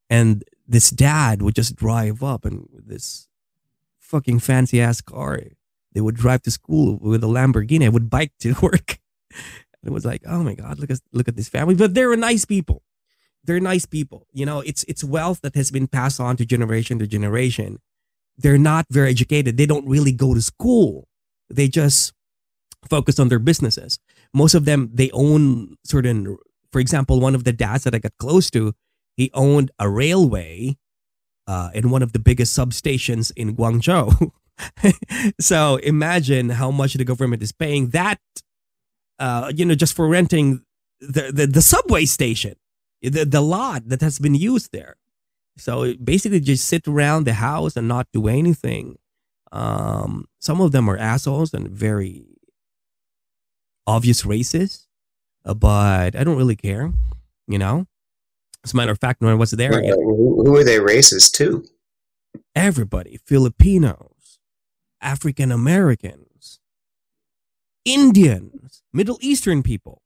[0.08, 3.28] and this dad would just drive up and this
[3.98, 5.40] fucking fancy ass car.
[5.92, 7.86] They would drive to school with a lamborghini.
[7.86, 8.98] I would bike to work.
[9.30, 11.74] And it was like oh my god look at look at this family.
[11.74, 12.82] But they're nice people.
[13.44, 14.26] They're nice people.
[14.32, 17.78] You know it's it's wealth that has been passed on to generation to generation.
[18.38, 19.56] They're not very educated.
[19.56, 21.08] They don't really go to school.
[21.48, 22.12] They just
[22.90, 23.98] focus on their businesses.
[24.34, 26.36] Most of them they own certain
[26.76, 28.74] for example one of the dads that i got close to
[29.16, 30.76] he owned a railway
[31.46, 34.32] uh, in one of the biggest substations in Guangzhou.
[35.40, 38.20] so imagine how much the government is paying that,
[39.18, 40.62] uh, you know, just for renting
[41.00, 42.54] the, the, the subway station,
[43.02, 44.96] the, the lot that has been used there.
[45.58, 48.96] So basically, just sit around the house and not do anything.
[49.52, 52.26] Um, some of them are assholes and very
[53.86, 54.85] obvious racist,
[55.46, 56.92] uh, but I don't really care,
[57.48, 57.86] you know.
[58.64, 60.78] As a matter of fact, when I was there, But, uh, who, who are they
[60.78, 61.64] racist to?
[62.54, 64.38] everybody Filipinos,
[65.00, 66.58] African Americans,
[67.84, 70.02] Indians, Middle Eastern people.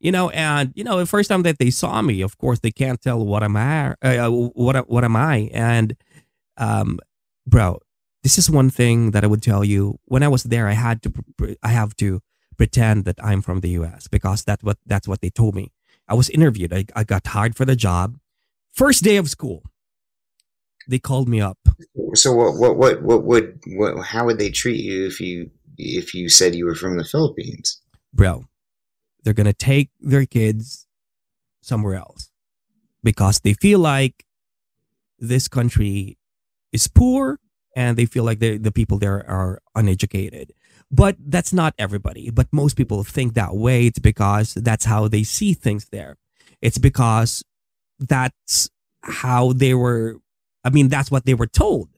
[0.00, 2.70] You know, and you know, the first time that they saw me, of course, they
[2.70, 5.96] can't tell what am I, uh, what what am I, and
[6.56, 7.00] um,
[7.48, 7.80] bro,
[8.22, 9.98] this is one thing that I would tell you.
[10.04, 11.12] When I was there, I had to,
[11.64, 12.20] I have to
[12.58, 14.08] pretend that I'm from the U.S.
[14.08, 15.72] because that's what that's what they told me.
[16.06, 16.72] I was interviewed.
[16.72, 18.18] I, I got hired for the job.
[18.72, 19.62] First day of school,
[20.88, 21.58] they called me up.
[22.14, 26.14] So what what what what would what, how would they treat you if you if
[26.14, 27.80] you said you were from the Philippines?
[28.12, 28.46] bro,
[29.22, 30.86] they're gonna take their kids
[31.62, 32.30] somewhere else
[33.02, 34.24] because they feel like
[35.18, 36.18] this country
[36.72, 37.38] is poor
[37.76, 40.52] and they feel like the the people there are uneducated.
[40.90, 42.30] But that's not everybody.
[42.30, 43.86] But most people think that way.
[43.86, 46.16] It's because that's how they see things there.
[46.62, 47.44] It's because
[47.98, 48.70] that's
[49.02, 50.16] how they were.
[50.64, 51.88] I mean, that's what they were told.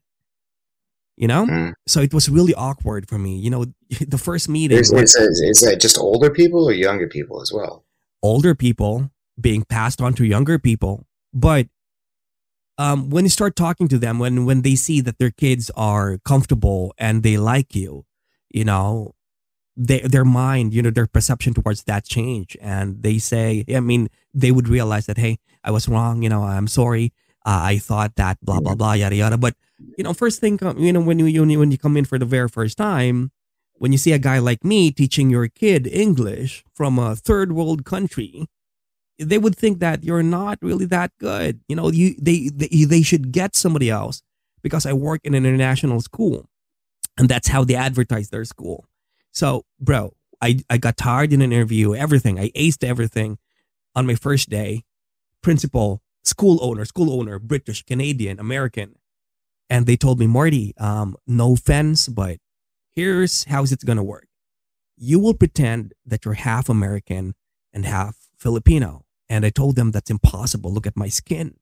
[1.17, 1.75] You know, Mm.
[1.87, 3.37] so it was really awkward for me.
[3.37, 3.67] You know,
[4.09, 7.53] the first meeting, Is, was is, is that just older people or younger people as
[7.53, 7.85] well?
[8.23, 9.11] older people
[9.41, 11.67] being passed on to younger people, but
[12.79, 16.19] um, when you start talking to them, when when they see that their kids are
[16.25, 18.05] comfortable and they like you,
[18.51, 19.15] you know,
[19.77, 24.09] they, their mind, you know, their perception towards that change, and they say, I mean,
[24.35, 26.23] they would realize that, hey, I was wrong.
[26.23, 27.13] You know, I'm sorry.
[27.47, 29.39] Uh, I thought that blah blah blah yada yada.
[29.39, 29.55] But
[29.97, 32.19] you know, first thing, you know, when you when you- when you come in for
[32.19, 33.31] the very first time,
[33.79, 37.85] when you see a guy like me teaching your kid English from a third world
[37.85, 38.47] country,
[39.19, 41.61] they would think that you're not really that good.
[41.69, 44.23] You know, you they they, they should get somebody else
[44.63, 46.47] because I work in an international school,
[47.21, 48.87] and that's how they advertise their school.
[49.31, 52.41] So, bro, I I got tired in an interview, everything.
[52.41, 53.39] I aced everything
[53.95, 54.85] on my first day.
[55.43, 58.97] Principal, school owner, school owner, British, Canadian, American,
[59.69, 62.39] and they told me, Marty, um, no offense, but
[62.91, 64.29] here's how's it gonna work.
[64.97, 67.35] You will pretend that you're half American
[67.73, 69.05] and half Filipino.
[69.29, 70.73] And I told them that's impossible.
[70.73, 71.57] Look at my skin.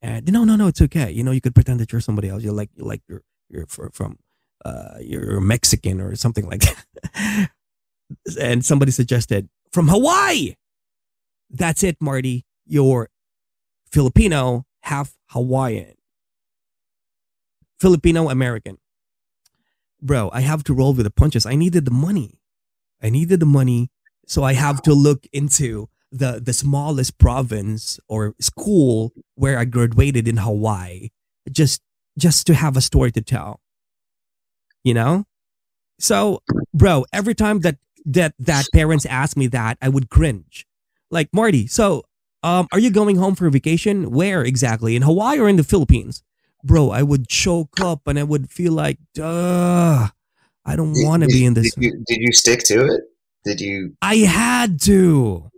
[0.00, 1.10] And no, no, no, it's okay.
[1.10, 2.42] You know, you could pretend that you're somebody else.
[2.42, 4.18] You're like, you're like, you're, you're from,
[4.64, 7.50] uh, you're Mexican or something like that.
[8.40, 10.54] and somebody suggested from Hawaii.
[11.50, 12.44] That's it, Marty.
[12.66, 13.08] You're
[13.90, 15.94] Filipino, half Hawaiian,
[17.80, 18.78] Filipino American.
[20.02, 21.44] Bro, I have to roll with the punches.
[21.44, 22.38] I needed the money.
[23.02, 23.90] I needed the money.
[24.26, 30.26] So I have to look into the the smallest province or school where I graduated
[30.26, 31.08] in Hawaii
[31.50, 31.82] just
[32.18, 33.60] just to have a story to tell.
[34.84, 35.24] You know?
[35.98, 37.76] So, bro, every time that
[38.06, 40.66] that that parents ask me that, I would cringe.
[41.10, 42.04] Like, Marty, so
[42.42, 44.10] um are you going home for vacation?
[44.10, 44.96] Where exactly?
[44.96, 46.22] In Hawaii or in the Philippines?
[46.62, 50.08] Bro, I would choke up and I would feel like, duh,
[50.64, 51.74] I don't want to be in this.
[51.74, 53.00] Did you, did you stick to it?
[53.44, 53.96] Did you?
[54.02, 55.50] I had to.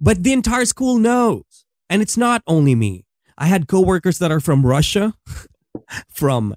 [0.00, 1.64] But the entire school knows.
[1.88, 3.04] And it's not only me.
[3.38, 5.14] I had coworkers that are from Russia,
[6.08, 6.54] from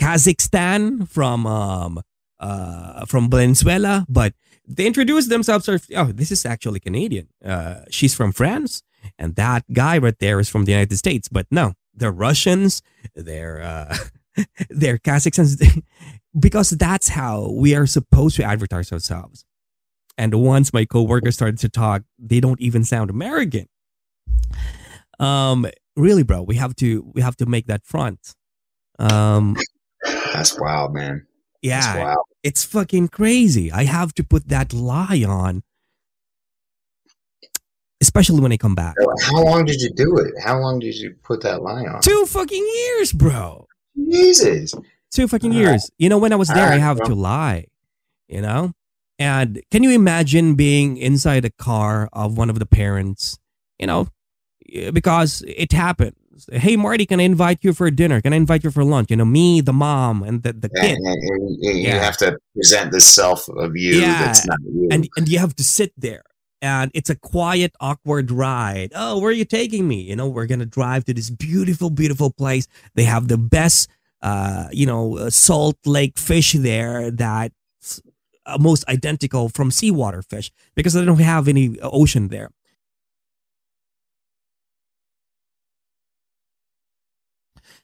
[0.00, 2.00] Kazakhstan, from um
[2.40, 4.34] uh from Venezuela, but
[4.66, 7.28] they introduced themselves oh, this is actually Canadian.
[7.44, 8.82] Uh she's from France
[9.18, 11.28] and that guy right there is from the United States.
[11.28, 12.82] But no, they're Russians,
[13.14, 13.96] they're uh
[14.70, 15.82] they're Kazakhstans
[16.38, 19.44] because that's how we are supposed to advertise ourselves.
[20.16, 23.66] And once my coworkers started to talk, they don't even sound American.
[25.20, 25.66] Um,
[25.96, 28.34] really, bro, we have to we have to make that front.
[28.98, 29.56] Um,
[30.32, 31.26] That's wild, man.
[31.62, 32.26] Yeah, wild.
[32.42, 33.72] it's fucking crazy.
[33.72, 35.62] I have to put that lie on,
[38.00, 38.94] especially when I come back.
[39.22, 40.34] How long did you do it?
[40.42, 42.00] How long did you put that lie on?
[42.00, 43.66] Two fucking years, bro.
[44.10, 44.72] Jesus.
[45.10, 45.66] Two fucking Alright.
[45.68, 45.90] years.
[45.98, 47.06] You know, when I was there, I have bro.
[47.06, 47.66] to lie.
[48.28, 48.72] You know,
[49.18, 53.38] and can you imagine being inside a car of one of the parents?
[53.78, 54.08] You know,
[54.92, 56.14] because it happens.
[56.52, 58.20] Hey, Marty, can I invite you for dinner?
[58.20, 59.10] Can I invite you for lunch?
[59.10, 60.98] You know, me, the mom, and the, the And, kid.
[60.98, 62.02] and- and you Yeah.
[62.04, 64.24] have to present this self of you Yeah.
[64.24, 64.88] that's not you.
[64.90, 66.22] and and you have to sit there
[66.62, 70.46] and it's a quiet awkward ride oh where are you taking me you know we're
[70.46, 72.66] gonna drive to this beautiful beautiful place
[72.96, 73.88] they have the best
[74.22, 78.00] uh you know uh, salt lake fish there that's
[78.46, 82.50] uh, most identical from seawater fish because they don't have any uh, ocean there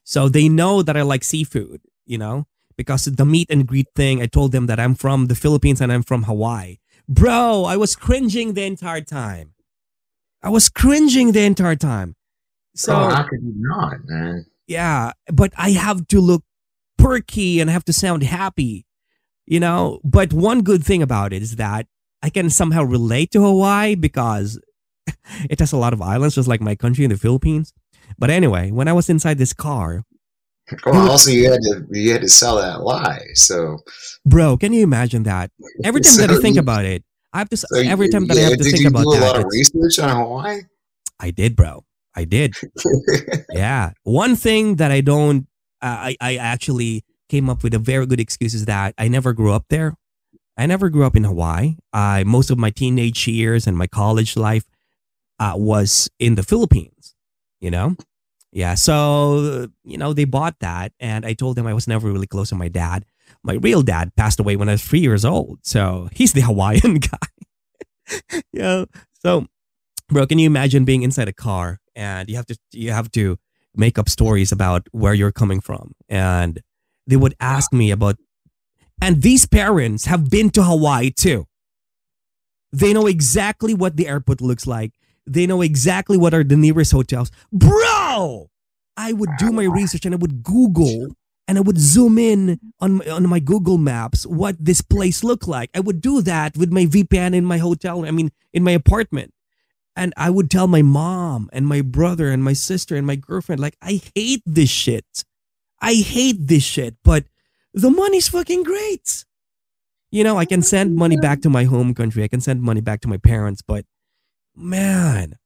[0.05, 2.47] so they know that i like seafood you know
[2.77, 5.91] because the meet and greet thing i told them that i'm from the philippines and
[5.91, 6.77] i'm from hawaii
[7.07, 9.53] Bro, I was cringing the entire time.
[10.41, 12.15] I was cringing the entire time.
[12.75, 14.45] So, oh, how could you not, man?
[14.67, 16.43] yeah, but I have to look
[16.97, 18.85] perky and I have to sound happy,
[19.45, 20.01] you know?
[20.03, 21.87] But one good thing about it is that
[22.23, 24.59] I can somehow relate to Hawaii because
[25.49, 27.71] it has a lot of islands, just like my country in the Philippines.
[28.17, 30.03] But anyway, when I was inside this car,
[30.85, 33.21] Well, also you had to you had to sell that lie.
[33.33, 33.79] So
[34.25, 35.51] bro, can you imagine that?
[35.83, 37.03] Every time that I think you- about it,
[37.33, 37.57] I have to.
[37.57, 39.39] so every time that I have to did think you about do a that, lot
[39.39, 40.61] of research on Hawaii?
[41.19, 41.83] I did, bro.
[42.15, 42.53] I did.
[43.51, 43.91] Yeah.
[44.03, 45.47] One thing that I don't,
[45.81, 49.33] uh, I, I actually came up with a very good excuse is that I never
[49.33, 49.95] grew up there.
[50.57, 51.75] I never grew up in Hawaii.
[51.91, 54.63] I most of my teenage years and my college life
[55.39, 57.14] uh, was in the Philippines.
[57.65, 57.95] You know,
[58.51, 62.27] Yeah, so you know they bought that, and I told them I was never really
[62.27, 63.05] close to my dad.
[63.41, 66.99] My real dad passed away when I was three years old, so he's the Hawaiian
[66.99, 67.27] guy.
[68.53, 69.47] yeah, so
[70.09, 73.39] bro, can you imagine being inside a car and you have to you have to
[73.75, 76.61] make up stories about where you're coming from, and
[77.07, 78.17] they would ask me about,
[79.01, 81.47] and these parents have been to Hawaii too.
[82.71, 84.93] They know exactly what the airport looks like.
[85.27, 87.31] They know exactly what are the nearest hotels.
[87.51, 88.49] Bro,
[88.97, 91.15] I would do my research and I would Google
[91.47, 95.47] and I would zoom in on my, on my Google Maps what this place looked
[95.47, 95.69] like.
[95.75, 99.33] I would do that with my VPN in my hotel, I mean, in my apartment.
[99.95, 103.61] And I would tell my mom and my brother and my sister and my girlfriend,
[103.61, 105.23] like, I hate this shit.
[105.79, 107.25] I hate this shit, but
[107.73, 109.25] the money's fucking great.
[110.11, 112.23] You know, I can send money back to my home country.
[112.23, 113.85] I can send money back to my parents, but
[114.55, 115.37] man.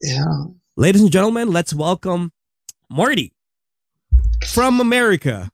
[0.00, 0.44] Yeah.
[0.76, 2.32] Ladies and gentlemen, let's welcome
[2.90, 3.32] Marty
[4.46, 5.50] from America.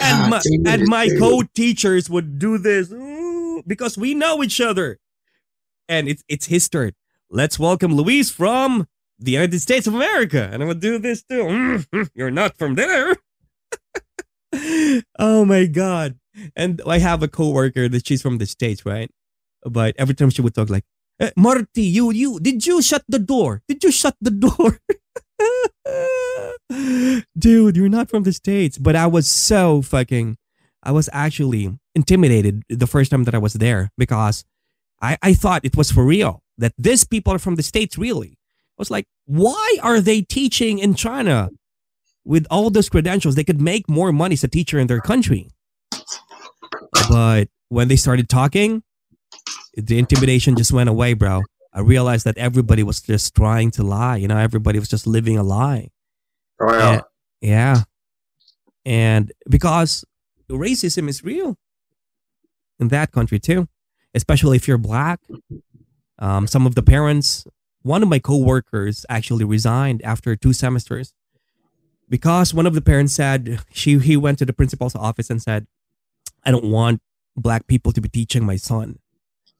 [0.00, 4.98] And my, and my co-teachers would do this ooh, because we know each other.
[5.88, 6.92] And it's it's his turn.
[7.30, 8.86] Let's welcome Luis from
[9.18, 10.48] the United States of America.
[10.50, 11.44] And I would do this too.
[11.44, 13.16] Mm, You're not from there.
[15.18, 16.18] oh my god.
[16.56, 19.10] And I have a coworker that she's from the States, right?
[19.62, 20.84] But every time she would talk like,
[21.20, 23.62] "Eh, Marty, you, you, did you shut the door?
[23.68, 24.78] Did you shut the door?
[27.38, 28.78] Dude, you're not from the States.
[28.78, 30.36] But I was so fucking,
[30.82, 34.44] I was actually intimidated the first time that I was there because
[35.00, 38.38] I, I thought it was for real, that these people are from the States, really.
[38.76, 41.50] I was like, why are they teaching in China
[42.24, 43.34] with all those credentials?
[43.34, 45.48] They could make more money as a teacher in their country.
[47.08, 48.82] But when they started talking,
[49.76, 51.42] the intimidation just went away, bro.
[51.72, 54.16] I realized that everybody was just trying to lie.
[54.16, 55.90] You know, everybody was just living a lie.
[56.60, 56.92] Oh, yeah.
[56.92, 57.00] Yeah.
[57.40, 57.82] Yeah.
[58.86, 60.04] And because
[60.50, 61.56] racism is real
[62.78, 63.68] in that country too,
[64.14, 65.20] especially if you're black.
[66.18, 67.44] Um, some of the parents,
[67.82, 71.12] one of my coworkers actually resigned after two semesters
[72.08, 75.66] because one of the parents said she he went to the principal's office and said,
[76.44, 77.00] "I don't want
[77.36, 78.98] black people to be teaching my son."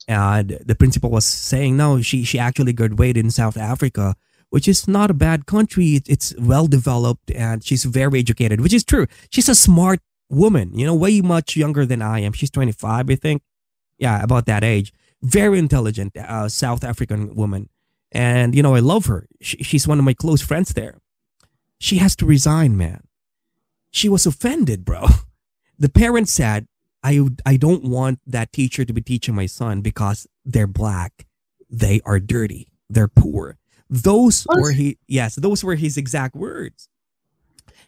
[0.07, 4.17] And the principal was saying, "No, she she actually graduated in South Africa."
[4.51, 6.01] Which is not a bad country.
[6.07, 9.09] It's well developed and she's very educated, which is true.
[9.29, 9.99] She's a smart
[10.31, 12.33] woman, you know, way much younger than I am.
[12.33, 13.43] She's 25, I think.
[13.99, 14.93] Yeah, about that age.
[15.23, 17.69] Very intelligent, uh, South African woman.
[18.13, 19.27] And, you know, I love her.
[19.41, 20.99] She, she's one of my close friends there.
[21.81, 23.03] She has to resign, man.
[23.91, 25.07] She was offended, bro.
[25.77, 26.69] The parents said,
[27.05, 31.27] I, I don't want that teacher to be teaching my son because they're black.
[31.71, 32.69] They are dirty.
[32.89, 33.59] They're poor.
[33.91, 34.61] Those What?
[34.61, 36.89] were he yes, those were his exact words.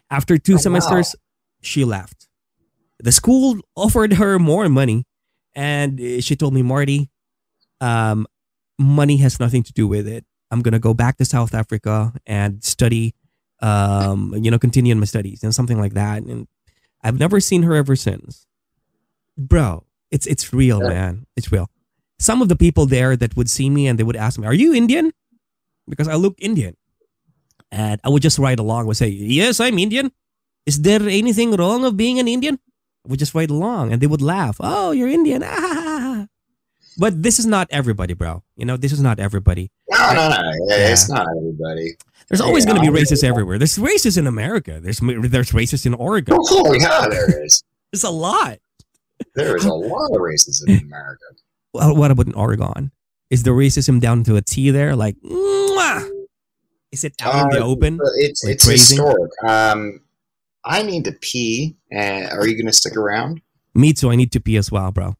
[0.09, 0.61] After two Oh, wow.
[0.61, 1.15] semesters,
[1.61, 2.27] she left.
[2.99, 5.05] The school offered her more money,
[5.53, 7.09] and uh, she told me, Marty,
[7.81, 8.25] um,
[8.79, 10.25] money has nothing to do with it.
[10.51, 13.15] I'm gonna go back to South Africa and study,
[13.61, 16.23] um, you know, continue in my studies and something like that.
[16.23, 16.47] And
[17.03, 18.46] I've never seen her ever since.
[19.37, 20.89] Bro, it's it's real, Yeah.
[20.89, 21.25] man.
[21.35, 21.69] It's real.
[22.19, 24.53] Some of the people there that would see me and they would ask me, "Are
[24.53, 25.11] you Indian?"
[25.87, 26.75] Because I look Indian,
[27.71, 28.87] and I would just ride along.
[28.87, 30.11] Would say, "Yes, I'm Indian."
[30.65, 32.59] Is there anything wrong of being an Indian?
[33.05, 34.57] I would just ride along, and they would laugh.
[34.59, 35.43] Oh, you're Indian.
[35.45, 36.25] Ah.
[36.99, 38.41] But this is not everybody, bro.
[38.57, 39.69] You know, this is not everybody.
[39.87, 40.41] No, no, no.
[40.67, 40.89] Yeah.
[40.89, 41.93] It's not everybody.
[42.27, 42.73] There's always Yeah.
[42.73, 43.59] going to be racists everywhere.
[43.59, 44.79] There's racists in America.
[44.81, 46.35] There's there's racists in Oregon.
[46.41, 47.61] Oh, yeah, there is.
[47.93, 48.57] There's a lot.
[49.35, 51.25] There is a lot of racism in America.
[51.73, 52.91] Well, what about in Oregon?
[53.29, 54.95] Is the racism down to a T there?
[54.95, 56.09] Like, mwah!
[56.91, 57.99] is it out in the Uh, open?
[58.15, 59.31] It's Like it's historic.
[59.45, 60.01] Um,
[60.63, 61.75] I need to pee.
[61.91, 63.41] And are you going to stick around?
[63.75, 64.09] Me too.
[64.11, 65.15] I need to pee as well, bro.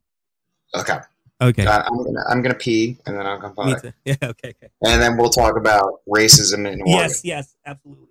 [0.75, 0.97] Okay.
[1.39, 1.65] Okay.
[1.65, 3.93] Uh, I'm gonna I'm gonna pee and then I'll come Me back, too.
[4.05, 4.15] Yeah.
[4.23, 4.49] Okay.
[4.49, 4.69] Okay.
[4.83, 6.87] and then we'll talk about racism in Oregon.
[6.87, 7.23] Yes.
[7.23, 7.55] Yes.
[7.65, 8.06] Absolutely.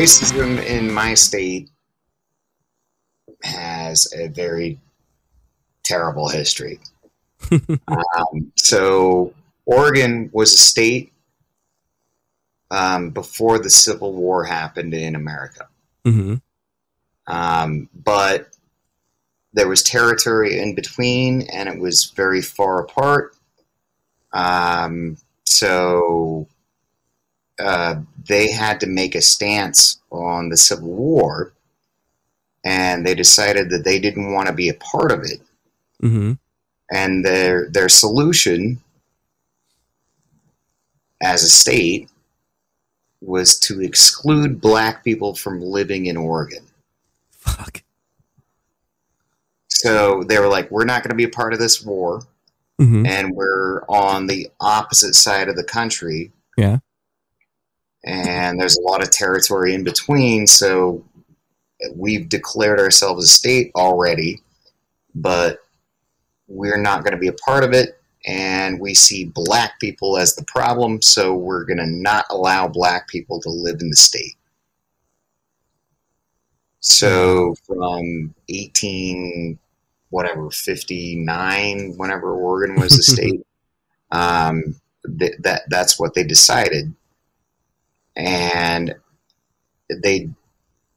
[0.00, 1.68] Racism in my state
[3.42, 4.80] has a very
[5.82, 6.80] terrible history.
[7.50, 9.34] um, so,
[9.66, 11.12] Oregon was a state
[12.70, 15.68] um, before the Civil War happened in America.
[16.04, 16.36] hmm
[17.26, 18.56] Um, but
[19.52, 23.36] there was territory in between, and it was very far apart.
[24.32, 26.48] Um, so
[27.60, 31.52] uh, they had to make a stance on the Civil War,
[32.64, 35.40] and they decided that they didn't want to be a part of it.
[36.00, 36.32] hmm
[36.90, 38.80] And their their solution,
[41.22, 42.08] as a state,
[43.20, 46.64] was to exclude black people from living in Oregon.
[47.30, 47.82] Fuck.
[49.68, 52.22] So they were like, we're not going to be a part of this war,
[52.78, 56.32] hmm and we're on the opposite side of the country.
[56.56, 56.78] Yeah.
[58.04, 61.04] And there's a lot of territory in between, so
[61.94, 64.40] we've declared ourselves a state already,
[65.14, 65.58] but
[66.48, 68.00] we're not going to be a part of it.
[68.26, 73.08] And we see black people as the problem, so we're going to not allow black
[73.08, 74.36] people to live in the state.
[76.80, 79.58] So from 18,
[80.10, 83.46] whatever, 59, whenever Oregon was a state,
[84.10, 84.76] um,
[85.18, 86.94] th- that that's what they decided,
[88.16, 88.94] and
[90.02, 90.28] they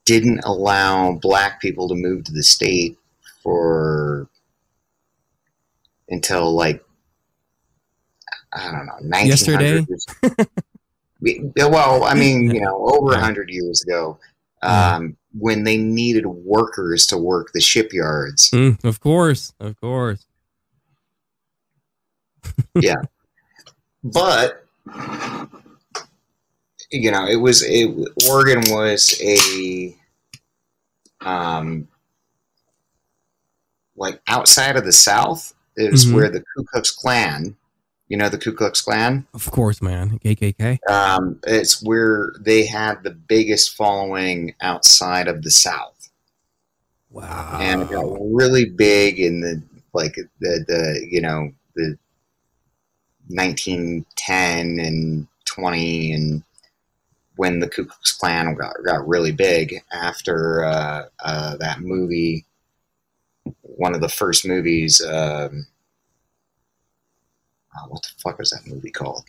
[0.06, 2.98] didn't allow black people to move to the state
[3.42, 4.28] for
[6.10, 6.84] until like
[8.56, 9.88] I don't know, 1900s.
[9.90, 10.46] Yesterday?
[11.56, 14.20] Well, I mean, you know, over a hundred years ago,
[14.62, 18.52] um, when they needed workers to work the shipyards.
[18.52, 20.26] Mm, of course, of course.
[22.76, 23.02] Yeah,
[24.04, 24.66] but
[26.94, 27.90] you know it was it
[28.30, 29.96] oregon was a
[31.22, 31.88] um
[33.96, 36.14] like outside of the south is Mhm.
[36.14, 37.56] where the ku klux klan
[38.10, 40.20] you know the ku klux klan Of course, man.
[40.20, 40.78] KKK.
[40.90, 46.10] um it's where they had the biggest following outside of the south
[47.10, 47.58] Wow.
[47.62, 49.62] and it got really big in the
[49.94, 51.98] like the the you know the
[53.30, 56.44] 1910 and 20 and
[57.36, 62.46] when the Ku Klux Klan got got really big after uh, uh, that movie,
[63.62, 65.02] one of the first movies.
[65.02, 65.66] Um,
[67.76, 69.26] oh, what the fuck was that movie called?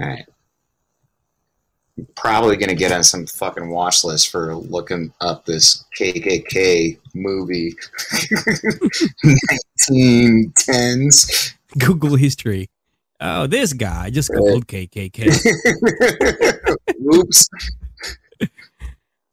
[0.00, 0.26] All right.
[2.16, 7.76] Probably gonna get on some fucking watch list for looking up this KKK movie,
[9.88, 11.54] 1910s.
[11.78, 12.68] Google history.
[13.20, 15.30] Oh, this guy just googled KKK.
[17.14, 17.48] Oops,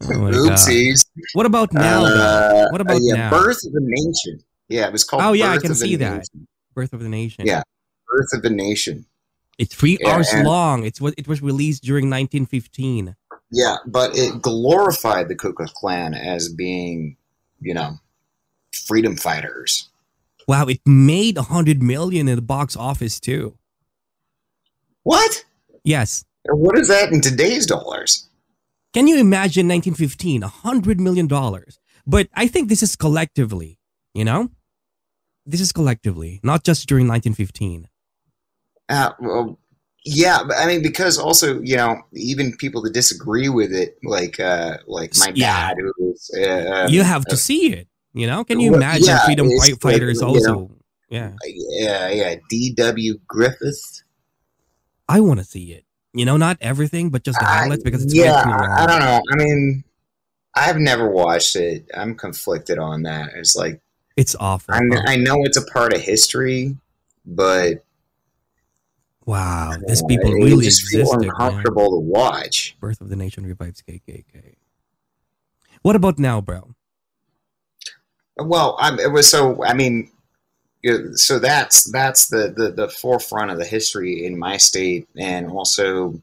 [0.03, 0.39] Oh my god.
[0.57, 1.05] oopsies.
[1.33, 2.03] What about now?
[2.05, 3.29] Uh, What about yeah, now?
[3.29, 4.43] Birth of the Nation.
[4.67, 5.21] Yeah, it was called.
[5.23, 6.17] Oh, yeah, I Birth can of a see that.
[6.17, 6.47] Nation.
[6.73, 7.45] Birth of the Nation.
[7.45, 7.61] Yeah.
[8.07, 9.05] Birth of a Nation.
[9.59, 10.85] It's three Yeah, hours long.
[10.85, 13.15] It's what it was released during 1915.
[13.51, 17.17] Yeah, but it glorified the Ku Klux Klan as being,
[17.59, 17.99] you know,
[18.73, 19.89] freedom fighters.
[20.47, 23.55] Wow, it made a hundred million in the box office too.
[25.03, 25.45] What?
[25.83, 26.25] Yes.
[26.45, 28.27] And What is that in today's dollars?
[28.93, 31.79] Can you imagine 1915, a hundred million dollars?
[32.05, 33.79] But I think this is collectively,
[34.13, 34.49] you know?
[35.45, 37.87] This is collectively, not just during 1915.
[38.89, 39.59] Uh, well,
[40.03, 44.39] yeah, but I mean, because also, you know, even people that disagree with it, like,
[44.39, 45.69] uh, like my Yeah.
[45.69, 48.43] dad, who is, uh, you have to see it, you know?
[48.43, 50.53] Can you well, imagine yeah, freedom like, fighters you also?
[50.53, 50.71] know,
[51.09, 51.33] yeah.
[51.45, 53.19] yeah, yeah, D.W.
[53.27, 54.03] Griffith.
[55.11, 55.85] I want to see it.
[56.13, 58.71] You know, not everything, but just the highlights because it's yeah, way too long.
[58.71, 59.21] I don't know.
[59.31, 59.83] I mean,
[60.55, 61.89] I've never watched it.
[61.95, 63.29] I'm conflicted on that.
[63.35, 63.81] It's like
[64.17, 64.73] It's awful.
[64.73, 66.77] I, kn- I know it's a part of history,
[67.25, 67.83] but
[69.25, 71.21] wow, these people it really just feel existed.
[71.21, 71.31] man.
[71.39, 72.75] uncomfortable to watch.
[72.79, 74.55] Birth of the Nation revives KKK.
[75.81, 76.75] What about now, bro?
[78.37, 79.63] Well, I, it was so.
[79.63, 80.10] I mean,
[81.15, 86.21] so that's that's the, the the forefront of the history in my state, and also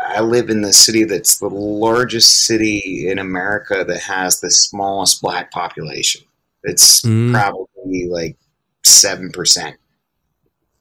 [0.00, 5.20] I live in the city that's the largest city in America that has the smallest
[5.22, 6.22] black population.
[6.62, 7.32] It's Mm.
[7.32, 8.36] probably like
[8.84, 9.76] seven percent.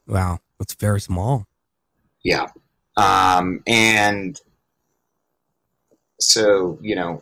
[0.07, 1.47] Wow, that's very small.
[2.24, 2.47] Yeah.
[2.95, 4.39] Um, and
[6.20, 7.22] so, you know,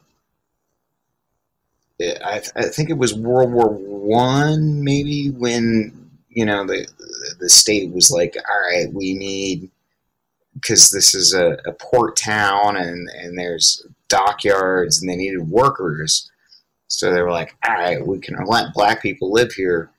[2.02, 6.88] I, I think it was World War One, maybe when, you know, the,
[7.40, 9.70] the state was like, all right, we need
[10.54, 16.30] because this is a, a port town and, and there's dockyards and they needed workers.
[16.88, 19.90] So they were like, all right, we can let black people live here,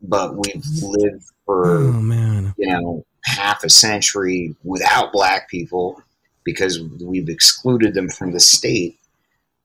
[0.00, 2.54] but we've lived for, Oh man.
[2.56, 6.00] you know, half a century without black people
[6.44, 8.98] because we've excluded them from the state.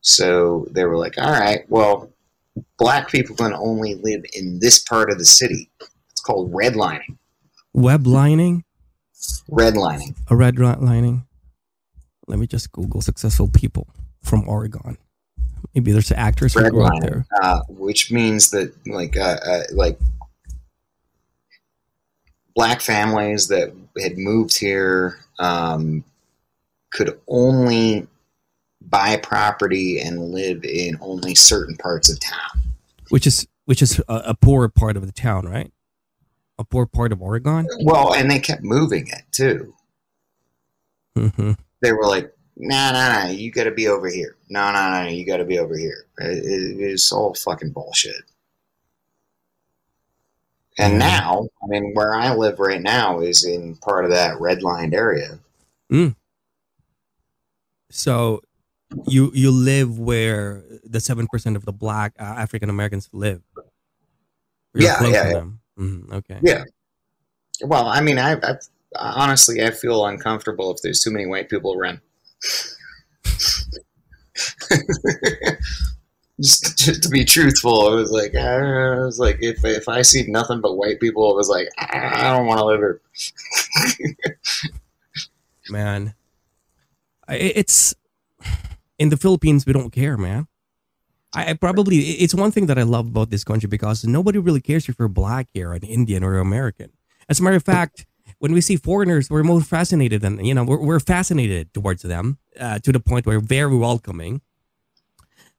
[0.02, 2.12] So they were like, all right, well,
[2.76, 5.70] black people can only live in this part of the city.
[6.10, 7.16] It's called redlining.
[7.72, 8.64] Web lining?
[9.50, 10.16] Redlining.
[10.28, 11.26] A red lining?
[12.26, 13.88] Let me just Google successful people
[14.22, 14.98] from Oregon.
[15.74, 17.26] Maybe there's actors who grew up redlining, there.
[17.40, 19.98] uh, which means that like uh, uh, like
[22.54, 26.04] black families that had moved here um,
[26.92, 28.06] could only
[28.92, 32.62] buy property and live in only certain parts of town.
[33.08, 35.72] Which is which is a, a poor part of the town, right?
[36.58, 37.66] A poor part of Oregon.
[37.82, 39.74] Well, and they kept moving it too.
[41.16, 41.52] Mm-hmm.
[41.80, 44.36] They were like, "Nah, nah, nah, you got to be over here.
[44.48, 48.22] No, no, no, you got to be over here." It, it, it's all fucking bullshit.
[50.78, 50.98] And Mhm.
[50.98, 55.38] now, I mean, where I live right now is in part of that redlined area.
[55.90, 56.14] Mm.
[57.90, 58.40] So
[59.06, 63.42] you you live where the seven percent of the black uh, African Americans live.
[64.74, 65.44] You're Yeah, yeah, yeah.
[65.78, 66.38] Mhm, okay.
[66.42, 66.64] Yeah.
[67.62, 68.56] Well, I mean, I, I
[68.96, 72.00] honestly I feel uncomfortable if there's too many white people around.
[76.40, 80.24] just, just to be truthful, it was like I was like if if I see
[80.28, 83.00] nothing but white people, it was like I I don't want to live here.
[85.70, 86.14] man.
[87.28, 87.94] I, it's
[89.02, 89.66] in the Philippines.
[89.66, 90.46] We don't care, man.
[91.34, 94.60] I, I probably it's one thing that I love about this country because nobody really
[94.60, 96.90] cares if you're black here, an Indian or American.
[97.28, 98.06] As a matter of fact,
[98.38, 102.38] when we see foreigners, we're more fascinated, and you know, we're, we're fascinated towards them
[102.58, 104.40] uh, to the point where we're very welcoming,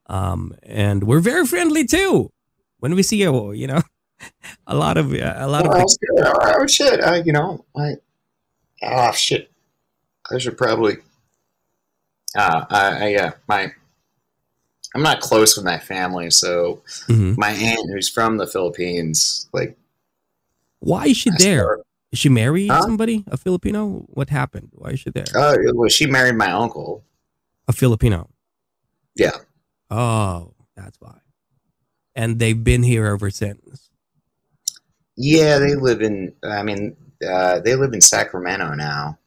[0.06, 2.30] um, and we're very friendly too.
[2.78, 3.82] When we see you, you know,
[4.66, 7.06] a lot of uh, a lot of Oh, shit, oh!
[7.10, 7.94] I, you know, I
[8.82, 9.50] oh shit!
[10.30, 10.96] I should probably.
[12.36, 13.72] Uh, I, I yeah, my.
[14.94, 17.36] I'm not close with my family, so Mhm.
[17.36, 19.76] my aunt, who's from the Philippines, like
[20.78, 21.78] Why is she there?
[22.12, 22.82] Is she married Huh?
[22.82, 23.24] somebody?
[23.26, 24.06] A Filipino?
[24.14, 24.68] What happened?
[24.72, 25.26] Why is she there?
[25.34, 27.02] Uh, well, she married my uncle.
[27.66, 28.30] A Filipino.
[29.16, 29.38] Yeah.
[29.90, 31.18] Oh, that's why.
[32.14, 33.90] And they've been here ever since.
[35.16, 36.34] Yeah, they live in.
[36.44, 39.18] I mean, uh, they live in Sacramento now.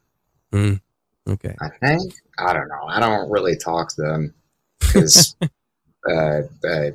[0.53, 1.55] Okay.
[1.59, 2.13] I think.
[2.39, 2.87] I don't know.
[2.87, 4.33] I don't really talk to them
[4.79, 5.35] because,
[6.09, 6.91] uh, uh,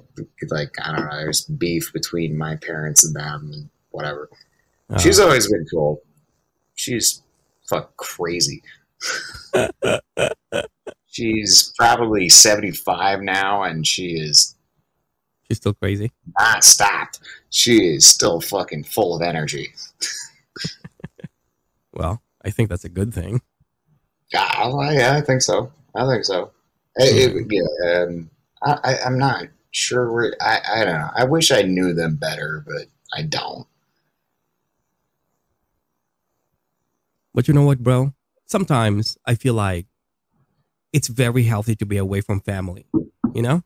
[0.50, 1.16] like, I don't know.
[1.16, 4.28] There's beef between my parents and them, and whatever.
[4.98, 6.02] She's always been cool.
[6.74, 7.22] She's
[7.68, 8.62] fuck crazy.
[11.06, 14.56] She's probably 75 now, and she is
[15.48, 16.10] she's still crazy.
[16.38, 17.20] not stopped.
[17.50, 19.74] She is still fucking full of energy.
[21.92, 23.42] Well, I think that's a good thing.
[24.32, 25.72] Yeah, I, yeah, I think so.
[25.94, 26.52] I think so.
[26.96, 28.30] It, it, yeah, um,
[28.62, 30.34] I, I, I'm not sure where.
[30.40, 31.10] I, I don't know.
[31.14, 33.66] I wish I knew them better, but I don't.
[37.34, 38.14] But you know what, bro?
[38.46, 39.86] Sometimes I feel like
[40.92, 42.86] it's very healthy to be away from family,
[43.34, 43.62] you know?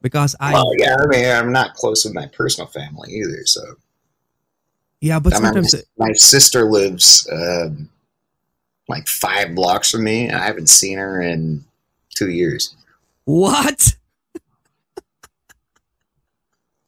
[0.00, 3.44] Because I, well, yeah, I mean, I'm not close with my personal family either.
[3.44, 3.62] So,
[5.00, 7.90] yeah, but I mean, sometimes, my sister lives um,
[8.88, 11.64] like five blocks from me, and I haven't seen her in
[12.14, 12.74] two years.
[13.24, 13.96] what?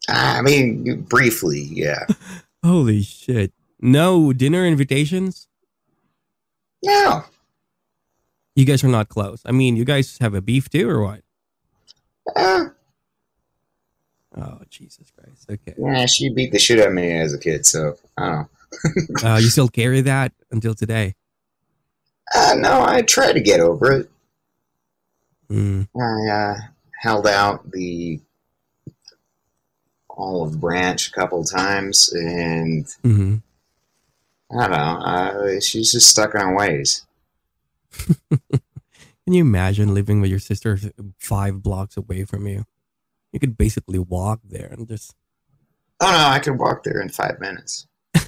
[0.08, 2.06] I mean, briefly, yeah.
[2.64, 3.52] Holy shit.
[3.80, 5.48] No dinner invitations?
[6.82, 7.24] No,
[8.56, 9.42] You guys are not close.
[9.44, 11.20] I mean, you guys have a beef too, or what?
[12.36, 12.66] uh,
[14.36, 15.46] Oh, Jesus Christ.
[15.50, 15.74] Okay.
[15.76, 18.48] yeah, she beat the shit out of me as a kid, so I don't know.
[19.30, 21.14] Uh, you still carry that until today?
[22.34, 24.10] Uh, no, I tried to get over it.
[25.50, 25.88] Mm.
[25.98, 26.56] I uh,
[27.00, 28.20] held out the
[30.10, 33.36] olive branch a couple times, and hmm
[34.50, 34.76] I don't know.
[34.78, 37.06] Uh, she's just stuck in her ways.
[38.30, 40.78] Can you imagine living with your sister
[41.18, 42.64] five blocks away from you?
[43.30, 45.14] You could basically walk there and just.
[46.00, 47.86] Oh no, I could walk there in five minutes.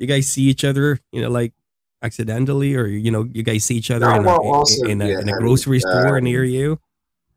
[0.00, 1.54] You guys see each other, you know, like
[2.02, 5.00] accidentally, or you know, you guys see each other No, in, well, a, also, in,
[5.02, 6.78] a, yeah, in a I grocery mean, store near you.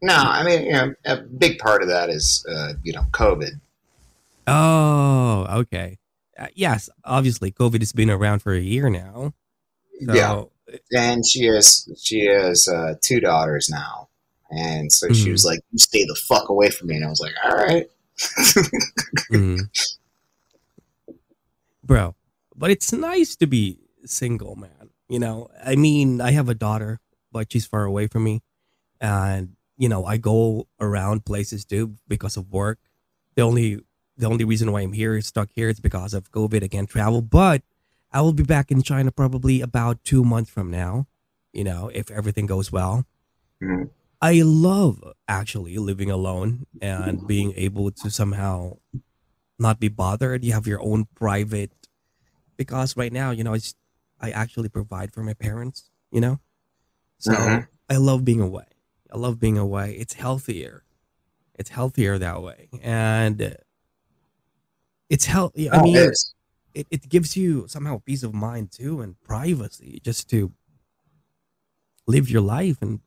[0.01, 3.59] No, I mean, you know, a big part of that is, uh, you know, COVID.
[4.47, 5.99] Oh, okay.
[6.37, 9.33] Uh, yes, obviously, COVID has been around for a year now.
[10.05, 10.43] So, Yeah.
[10.97, 14.09] and she has she has uh, two daughters now,
[14.49, 15.33] and so she Mhm.
[15.33, 17.87] was like, "You stay the fuck away from me," and I was like, "All right."
[19.31, 19.69] mhm.
[21.83, 22.15] bro,
[22.55, 24.89] but it's nice to be single, man.
[25.09, 26.99] You know, I mean, I have a daughter,
[27.31, 28.41] but she's far away from me,
[28.99, 32.79] and you know, I go around places too because of work.
[33.35, 33.79] The only
[34.17, 36.63] the only reason why I'm here stuck here is because of COVID.
[36.63, 37.63] I can't travel, but
[38.11, 41.07] I will be back in China probably about two months from now.
[41.53, 43.05] You know, if everything goes well.
[43.61, 43.89] Mhm.
[44.21, 48.77] I love actually living alone and being able to somehow
[49.57, 50.43] not be bothered.
[50.43, 51.71] You have your own private
[52.57, 53.73] because right now, you know, it's
[54.21, 56.39] I actually provide for my parents, you know?
[57.19, 57.67] So Mhm.
[57.89, 58.65] I love being away.
[59.11, 59.95] I love being away.
[59.95, 60.83] It's healthier.
[61.55, 62.69] It's healthier that way.
[62.81, 63.57] And
[65.09, 65.69] it's healthy.
[65.69, 66.11] I Oh, mean,
[66.73, 70.53] it, it gives you somehow peace of mind too and privacy just to
[72.07, 72.99] live your life and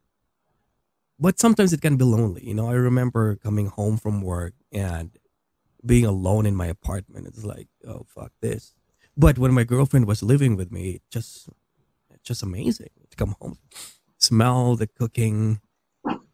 [1.19, 5.19] but sometimes it can be lonely you know i remember coming home from work and
[5.87, 8.75] being alone in my apartment it's like oh fuck this
[9.17, 11.49] but when my girlfriend was living with me just
[12.23, 13.59] just amazing to come home
[14.19, 15.61] smell the cooking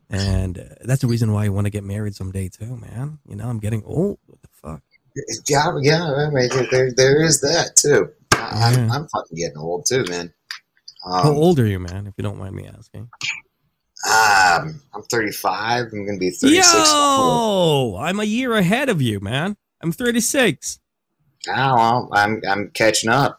[0.08, 3.36] and uh, that's the reason why i want to get married someday too man you
[3.36, 4.82] know i'm getting old what the fuck
[5.46, 6.04] Yeah, yeah.
[6.04, 8.10] I mean, there, there is that too.
[8.32, 10.32] I, I'm, I'm fucking getting old too, man.
[11.02, 13.10] how Um, old are you man if you don't mind me asking
[14.06, 15.88] um, I'm 35.
[15.92, 16.64] I'm gonna be 36.
[16.64, 19.56] Yo, I'm a year ahead of you, man.
[19.82, 20.79] I'm 36.
[21.48, 23.38] Oh, well, I'm I'm catching up.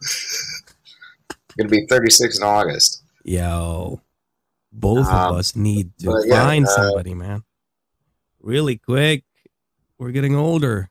[1.57, 3.03] gonna be 36 in August.
[3.23, 4.01] Yo,
[4.71, 7.43] both Um, of us need to yeah, find uh, somebody, man.
[8.41, 9.23] Really quick.
[9.99, 10.89] We're getting older,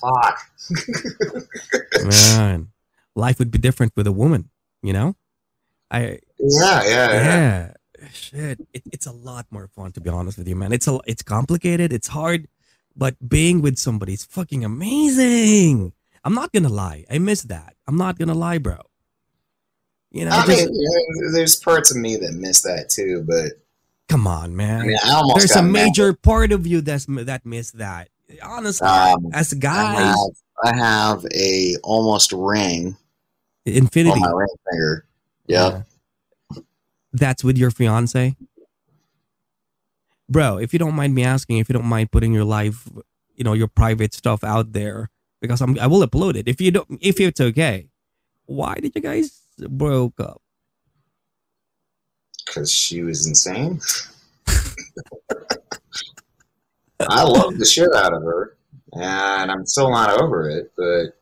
[0.00, 0.40] Fuck.
[2.04, 2.68] man.
[3.14, 4.50] Life would be different with a woman,
[4.82, 5.14] you know.
[5.90, 7.72] I Yeah, yeah, yeah.
[8.02, 8.60] yeah, shit.
[8.74, 10.72] It, it's a lot more fun to be honest with you, man.
[10.72, 11.92] It's a it's complicated.
[11.92, 12.48] It's hard,
[12.96, 15.92] but being with somebody is fucking amazing.
[16.24, 17.04] I'm not gonna lie.
[17.10, 17.74] I miss that.
[17.86, 18.78] I'm not gonna lie, bro.
[20.10, 23.52] You know, I just- mean, there's parts of me that miss that too, but
[24.08, 24.80] come on, man.
[24.80, 25.72] I mean, I There's a mad.
[25.72, 28.08] major part of you that's that missed that.
[28.42, 29.98] Honestly, Um, as I guys,
[30.64, 32.96] have, I have a almost ring
[33.64, 34.12] infinity.
[34.14, 35.06] on my ring finger.
[35.48, 35.72] Yep.
[36.54, 36.62] Yeah.
[37.12, 38.36] That's with your fiance,
[40.28, 40.58] bro.
[40.58, 42.88] If you don't mind me asking, if you don't mind putting your life,
[43.34, 46.48] you know, your private stuff out there, because I'm, I will upload it.
[46.48, 47.88] If you don't, if it's okay,
[48.46, 50.40] why did you guys broke up?
[52.46, 53.80] because she was insane.
[57.00, 58.56] I love the shit out of her,
[58.92, 60.72] and I'm still not over it.
[60.76, 61.18] But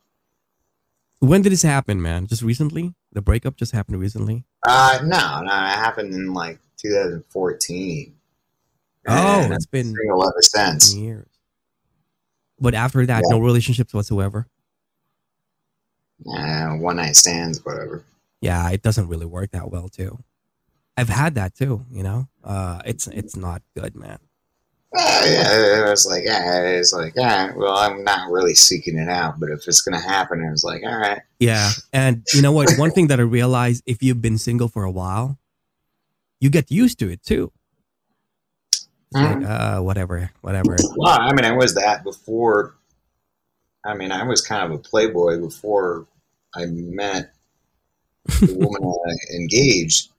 [1.19, 2.27] When did this happen, man?
[2.27, 2.95] Just recently?
[3.13, 4.45] The breakup just happened recently.
[4.67, 8.15] uh, no, no, it happened in like 2014.
[9.07, 10.95] Oh, And it's I've been single ever since.
[10.95, 11.29] years.
[12.61, 13.37] But after that, Yeah.
[13.37, 14.47] no relationships whatsoever.
[16.27, 18.05] Uh, one night stands, whatever.
[18.41, 20.19] yeah, it doesn't really work that well too.
[20.97, 22.29] I've had that too, you know.
[22.43, 24.19] Uh, it's it's not good, man.
[24.97, 29.09] Uh, yeah, it was like, yeah, it's like, yeah, well, I'm not really seeking it
[29.09, 32.53] out, but if it's gonna happen, it was like, all right, Yeah, and you know
[32.53, 32.71] what?
[32.79, 35.37] One thing that I realized, if you've been single for a while,
[36.41, 37.51] you get used to it too.
[39.15, 40.77] It's like, uh, whatever, whatever.
[40.97, 42.75] Well, I mean, I was that before.
[43.85, 46.07] I mean, I was kind of a playboy before
[46.55, 47.33] I met
[48.41, 50.11] the woman I engaged,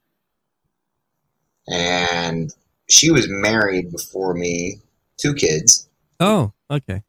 [1.67, 2.53] and
[2.89, 4.79] she was married before me,
[5.17, 5.89] two kids,
[6.19, 7.01] Oh, okay.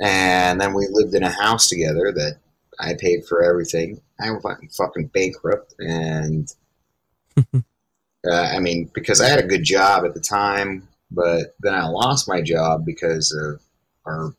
[0.00, 2.38] and then we lived in a house together that
[2.80, 4.00] I paid for everything.
[4.20, 6.52] I was fucking, fucking bankrupt, and
[7.54, 7.60] uh,
[8.30, 12.28] I mean, because I had a good job at the time, but then I lost
[12.28, 13.60] my job because of
[14.06, 14.34] our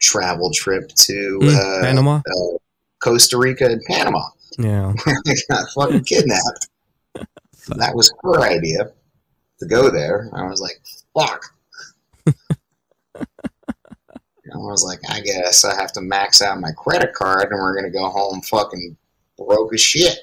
[0.00, 2.16] travel trip to Mm, uh, Panama.
[2.16, 2.58] uh,
[3.02, 4.22] Costa Rica and Panama.
[4.58, 4.92] Yeah.
[5.06, 6.68] I got fucking kidnapped.
[7.68, 8.90] that was her idea
[9.60, 10.30] to go there.
[10.34, 10.80] I was like,
[11.18, 11.42] fuck.
[13.16, 17.74] I was like, I guess I have to max out my credit card and we're
[17.74, 18.96] going to go home fucking
[19.36, 20.18] broke as shit.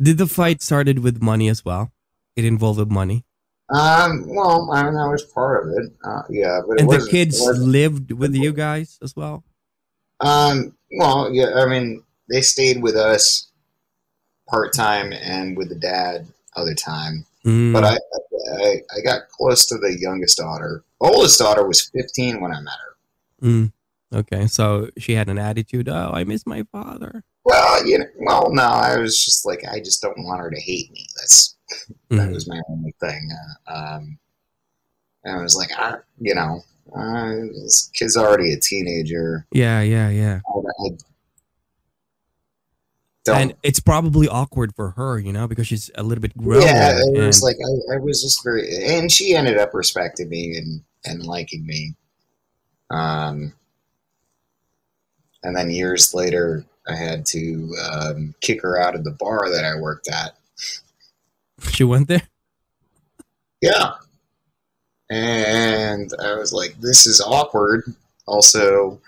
[0.00, 1.90] Did the fight started with money as well?
[2.36, 3.24] It involved money,
[3.72, 5.92] Um, well, I mean, that was part of it.
[6.04, 9.44] Uh, yeah, but it and the kids lived with you guys as well.
[10.20, 13.50] Um, well, yeah, I mean, they stayed with us
[14.48, 16.26] part time and with the dad
[16.56, 17.24] other time.
[17.46, 17.98] Mm, But I,
[18.60, 20.82] I, I got close to the youngest daughter.
[21.00, 23.46] Oldest daughter was 15 when I met her.
[23.46, 23.72] mm,
[24.12, 25.88] okay, so she had an attitude.
[25.88, 27.22] Oh, I miss my father.
[27.44, 30.60] Well, you know, well, no, I was just like, I just don't want her to
[30.60, 31.06] hate me.
[31.16, 31.56] That's
[32.10, 32.34] that Mhm.
[32.34, 33.28] was my only thing.
[33.66, 34.18] Uh, um,
[35.24, 36.62] and I was like, I, you know,
[36.96, 39.46] uh, this kid's already a teenager.
[39.52, 40.40] Yeah, yeah, yeah.
[40.48, 40.90] I, I.
[43.32, 46.62] And it's probably awkward for her, you know, because she's a little bit grown.
[46.62, 47.56] yeah, it was and- like
[47.92, 51.94] I, I was just very, and she ended up respecting me and and liking me.
[52.90, 53.52] Um,
[55.44, 59.64] and then years later, I had to um, kick her out of the bar that
[59.64, 60.34] I worked at.
[61.72, 62.22] she went there.
[63.60, 63.92] Yeah.
[65.10, 67.82] And I was like, this is awkward.
[68.26, 69.00] Also,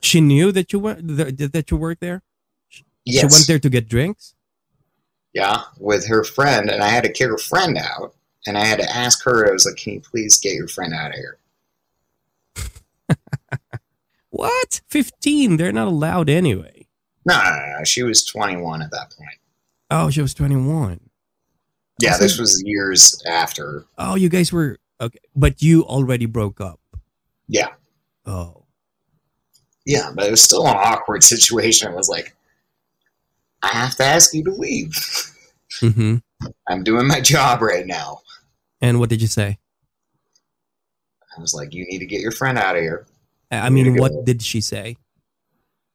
[0.00, 2.22] She knew that you went that, you worked there.
[3.04, 3.20] yes.
[3.20, 4.34] She went there to get drinks.
[5.34, 8.14] Yeah, with her friend, and I had to kick her friend out.
[8.46, 10.92] And I had to ask her, I was like, can you please get your friend
[10.94, 11.38] out of here?
[14.30, 14.80] What?
[14.88, 15.58] Fifteen?
[15.58, 16.86] They're not allowed anyway.
[17.26, 17.84] No, no, no, no.
[17.84, 19.36] She was 21 at that point.
[19.92, 21.00] Oh, she was twenty-one.
[22.00, 23.84] Yeah, this was years after.
[23.98, 26.80] Oh, you guys were okay, but you already broke up.
[27.46, 27.68] Yeah.
[28.24, 28.64] Oh,
[29.84, 31.92] Yeah, but it was still an awkward situation.
[31.92, 32.34] It was like,
[33.62, 34.90] I have to ask you to leave.
[35.80, 36.16] mm-hmm.
[36.68, 38.20] I'm doing my job right now.
[38.80, 39.58] And what did you say?
[41.36, 43.06] I was like, you need to get your friend out of here.
[43.50, 44.96] I I mean, what did she say?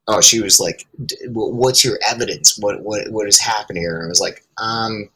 [0.08, 2.58] Oh, she was like, D- "What's your evidence?
[2.58, 5.10] What what what has happened here?" And I was like, "Um,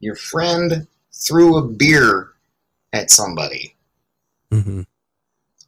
[0.00, 2.30] your friend threw a beer
[2.92, 3.74] at somebody,
[4.52, 4.82] Mm-hmm.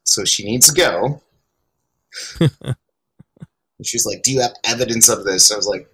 [0.04, 1.22] so she needs to go."
[3.84, 5.88] she's like, "Do you have evidence of this?" I was like,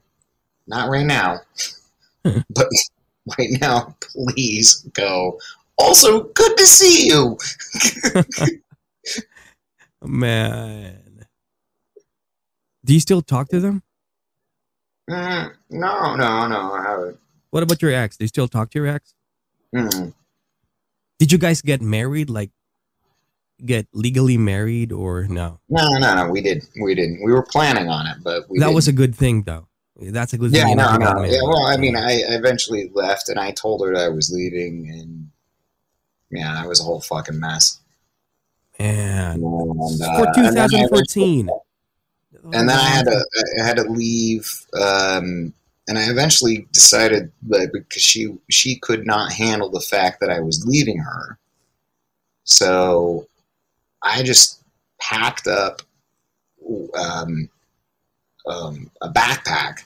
[0.67, 1.41] "Not right now,
[2.25, 2.69] but
[3.39, 5.39] right now, please go."
[5.79, 7.37] Also, good to see you.
[10.03, 11.06] Man,
[12.87, 13.83] do you still talk to them?
[15.11, 17.19] Mm, no, no, no, I haven't.
[17.51, 18.17] What about your ex?
[18.17, 19.15] Do you still talk to your ex?
[19.75, 20.15] Mm.
[21.19, 22.31] Did you guys get married?
[22.31, 22.51] Like,
[23.65, 25.59] get legally married or no?
[25.69, 26.31] No, no, no.
[26.31, 26.65] We did.
[26.81, 27.25] We didn't.
[27.25, 29.67] We were planning on it, but we that was a good thing, though.
[30.01, 30.61] That's a good thing.
[30.61, 31.25] yeah, you no, no.
[31.25, 34.91] Yeah, well, I mean, I eventually left, and I told her that I was leaving,
[34.91, 35.31] and
[36.31, 37.81] yeah, that was a whole fucking mess.
[38.79, 41.49] Man, And, uh, for and then 2014.
[42.45, 43.27] And then I had to
[43.61, 45.53] I had to leave, um,
[45.89, 50.41] and I eventually decided that because she she could not handle the fact that I
[50.41, 51.39] was leaving her,
[52.45, 53.27] so
[54.03, 54.63] I just
[55.01, 55.83] packed up
[56.95, 57.49] um,
[58.47, 59.83] um, a backpack,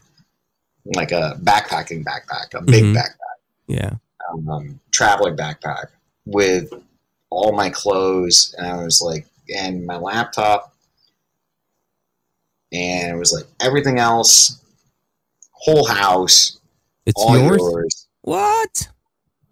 [0.85, 2.95] like a backpacking backpack, a big Mhm.
[2.97, 3.95] backpack, Yeah.
[4.33, 5.87] um, traveling backpack
[6.27, 6.73] with
[7.31, 10.75] all my clothes, and I was like, and my laptop,
[12.73, 14.61] and it was like everything else,
[15.53, 16.59] whole house,
[17.07, 17.59] It's all yours?
[17.59, 18.09] yours.
[18.23, 18.89] What?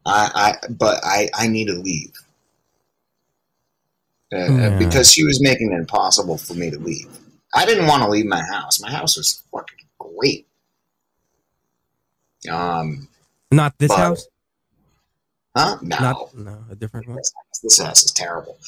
[0.07, 0.31] I,
[0.63, 2.13] I, but I, I need to leave.
[4.33, 4.79] Uh, Yeah.
[4.79, 7.09] Because she was making it impossible for me to leave.
[7.55, 8.81] I didn't want to leave my house.
[8.81, 10.47] My house was fucking great.
[12.51, 13.09] Um,
[13.51, 14.27] Not this But- house?
[15.57, 15.79] huh?
[15.83, 17.17] No, Not no, a different one.
[17.17, 18.59] this, house, this house is terrible.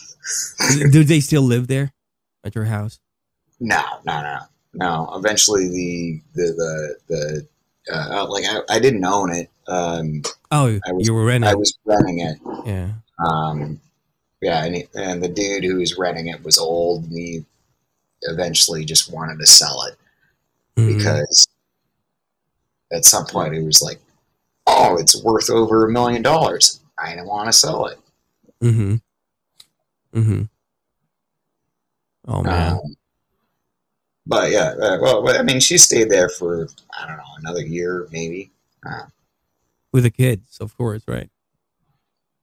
[0.90, 1.92] Do they still live there
[2.44, 2.98] at your house?
[3.60, 4.38] No, no, no,
[4.74, 5.12] no.
[5.16, 7.46] Eventually, the the the,
[7.86, 9.50] the uh, like I, I didn't own it.
[9.68, 10.22] Um,
[10.52, 11.48] Oh, I was- you were renting.
[11.50, 12.38] I was renting it.
[12.66, 12.92] yeah.
[13.24, 13.80] Um,
[14.42, 17.44] yeah, and, he, and the dude who was renting it was old, and he
[18.22, 19.96] eventually just wanted to sell it
[20.76, 20.96] Mhm.
[20.96, 21.46] because
[22.92, 24.00] at some point he was like,
[24.66, 27.98] "Oh, it's worth over a million dollars." I didn't want to sell it.
[28.62, 28.96] Mm-hmm.
[30.18, 30.42] Mm-hmm.
[32.28, 32.72] Oh man.
[32.72, 32.80] Um,
[34.30, 38.06] but yeah, uh, well, I mean, she stayed there for I don't know another year,
[38.12, 38.52] maybe.
[39.92, 41.28] With the kids, of course, right?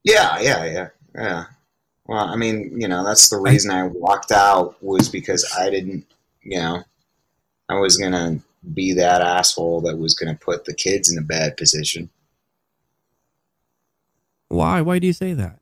[0.04, 1.44] Yeah, yeah, yeah, yeah.
[2.04, 6.04] Well, I mean, you know, that's the reason I walked out was because I didn't,
[6.42, 6.82] you know,
[7.70, 8.38] I was gonna
[8.74, 12.10] be that asshole that was gonna put the kids in a bad position.
[14.48, 14.82] Why?
[14.82, 15.58] Why do you say that?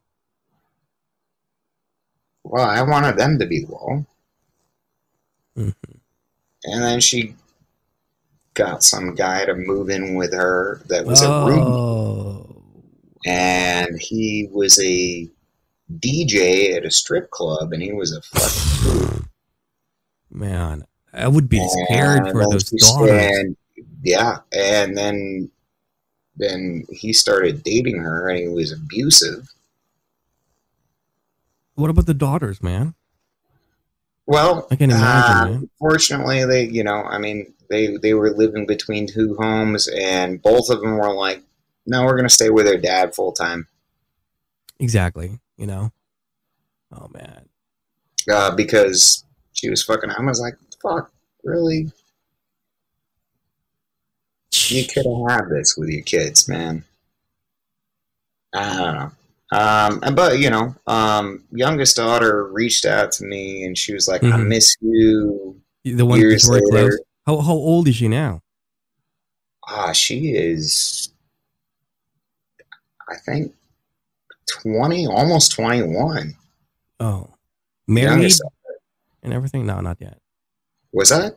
[2.43, 4.07] Well, I wanted them to be well,
[5.57, 5.96] Mhm.
[6.67, 7.35] And then she
[8.55, 12.63] got some guy to move in with her that was a room, Oh.
[13.27, 15.29] and he was a
[15.99, 19.29] DJ at a strip club, and he was a fucking
[20.31, 23.55] Man, I would be scared And for those daughters.
[24.03, 25.51] yeah, and then
[26.39, 29.49] then he started dating her, and he was abusive.
[31.75, 32.95] What about the daughters, man?
[34.27, 35.67] Well, I can imagine, uh.
[35.79, 40.69] Fortunately, they, you know, I mean, they they were living between two homes, and both
[40.71, 41.43] of them were like,
[41.87, 43.69] "No, we're gonna stay with their dad full time,"
[44.79, 45.39] Exactly.
[45.57, 45.93] You know.
[46.93, 47.49] Oh man.
[48.31, 50.11] uh, because she was fucking.
[50.11, 51.13] I was like, "Fuck,
[51.45, 51.91] really?
[54.69, 56.85] You could have had this with your kids, man."
[58.53, 59.13] I don't know.
[59.53, 64.09] Um, and- but you know, um, youngest daughter reached out to me, and she was
[64.09, 64.47] like, "I Mhm.
[64.49, 66.67] miss you." The one Years later.
[66.71, 67.03] closed.
[67.27, 68.43] How how old is she now?
[69.69, 71.11] Ah, she is,
[73.09, 73.53] I think,
[74.63, 76.37] 20, almost 21.
[77.01, 77.31] Oh,
[77.87, 78.33] married
[79.23, 79.67] and everything?
[79.67, 80.21] No, not yet.
[80.93, 81.37] Was that?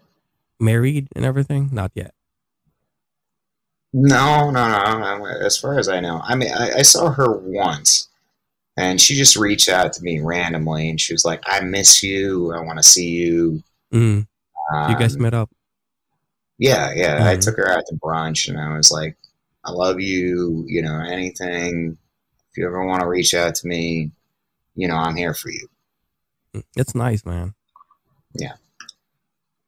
[0.60, 1.69] Married and everything?
[1.72, 2.14] Not yet.
[3.94, 5.26] No, no, no, no.
[5.26, 8.07] As far as I know, I mean, I, I saw her once,
[8.78, 12.53] and she just reached out to me randomly, and she was like, "I miss you.
[12.53, 13.64] I want to see you."
[13.94, 14.28] Mm.
[14.74, 15.49] Um, You guys met up.
[16.60, 17.26] Yeah, yeah.
[17.28, 17.41] I Mhm.
[17.41, 19.18] took her out to brunch, and I was like,
[19.66, 20.66] "I love you.
[20.68, 21.98] You know, anything.
[22.52, 24.11] If you ever want to reach out to me,
[24.76, 25.68] you know, I'm here for you."
[26.53, 27.56] Mm, That's nice, man.
[28.34, 28.53] Yeah.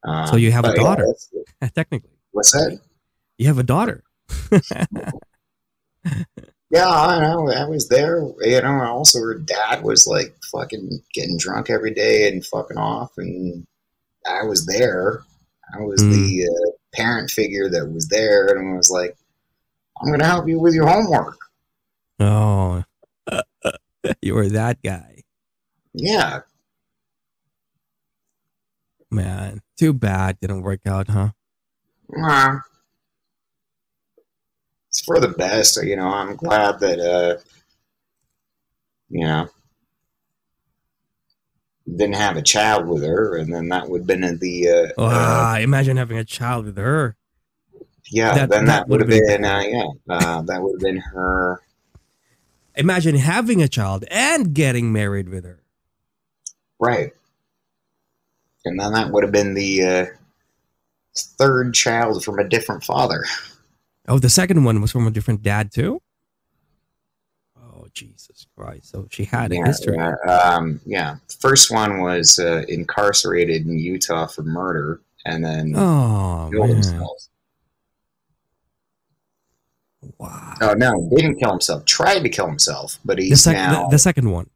[0.04, 1.08] Um, So you have a yeah, daughter.
[1.76, 2.80] Technically, What's that?
[3.40, 4.04] you have a daughter.
[6.70, 7.50] Yeah, I know.
[7.52, 8.20] I was there.
[8.22, 12.78] You know, and also her dad was like fucking getting drunk every day and fucking
[12.78, 13.66] off, and
[14.26, 15.24] I was there.
[15.78, 16.12] I was Mm.
[16.12, 19.18] the uh, parent figure that was there, and I was like,
[20.02, 21.38] "I'm going to help you with your homework."
[22.20, 22.84] Oh,
[24.22, 25.24] you were that guy,
[25.94, 26.42] Yeah,
[29.10, 29.62] man.
[29.78, 31.32] Too bad didn't work out, huh?
[32.10, 32.60] Nah.
[34.92, 35.82] It's for the best.
[35.82, 37.38] You know, I'm glad that uh,
[39.10, 39.48] you know
[41.88, 45.10] didn't have a child with her, and then that would have been the uh, uh,
[45.14, 47.16] Ah, imagine having a child with her.
[48.12, 50.74] Yeah, That- then that that, would have would've been, been uh, yeah, uh, that would
[50.74, 51.62] have been her.
[52.76, 55.62] Imagine having a child and getting married with her.
[56.80, 57.14] Right.
[58.66, 60.06] And then that would have been the uh,
[61.16, 63.24] third child from a different father.
[64.12, 66.02] Oh, the second one was from a different dad too.
[67.58, 68.90] Oh Jesus Christ!
[68.92, 69.96] So she had a yeah, history.
[69.96, 71.16] yeah, um, yeah.
[71.30, 76.76] The first one was uh, incarcerated in Utah for murder and then Oh killed man!
[76.76, 77.18] himself.
[80.18, 80.56] Wow.
[80.62, 81.86] Oh, no, didn't kill himself.
[81.86, 83.84] Tried to kill himself, but the, he's sec- now.
[83.86, 84.50] the, the second one.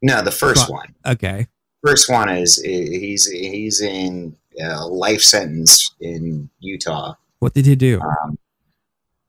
[0.00, 0.94] no, the first Fu- one.
[1.04, 1.48] Okay.
[1.84, 7.14] First one is he's he's in a life sentence in Utah.
[7.40, 8.00] What did he do?
[8.00, 8.38] Um,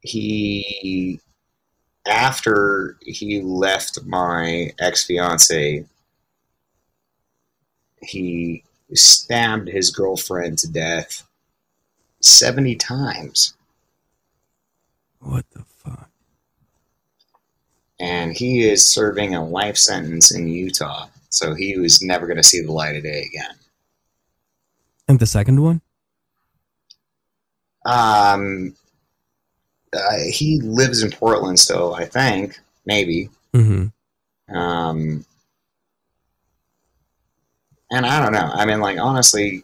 [0.01, 1.19] he
[2.07, 5.85] after he left my ex fiance,
[8.01, 8.63] he
[8.93, 11.27] stabbed his girlfriend to death
[12.19, 13.53] seventy times,
[15.19, 16.09] What the fuck?
[17.99, 21.07] and he is serving a life sentence in Utah.
[21.29, 23.55] So he was never going to see the light of day again.
[25.07, 25.81] And the second one?
[27.85, 28.75] Um,
[29.93, 33.29] uh, he lives in Portland still, I think, maybe.
[33.53, 34.55] Mm-hmm.
[34.55, 35.25] Um,
[37.91, 38.51] and I don't know.
[38.53, 39.63] I mean, like honestly,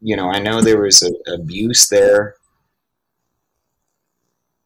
[0.00, 2.36] you know, I know there was a, abuse there,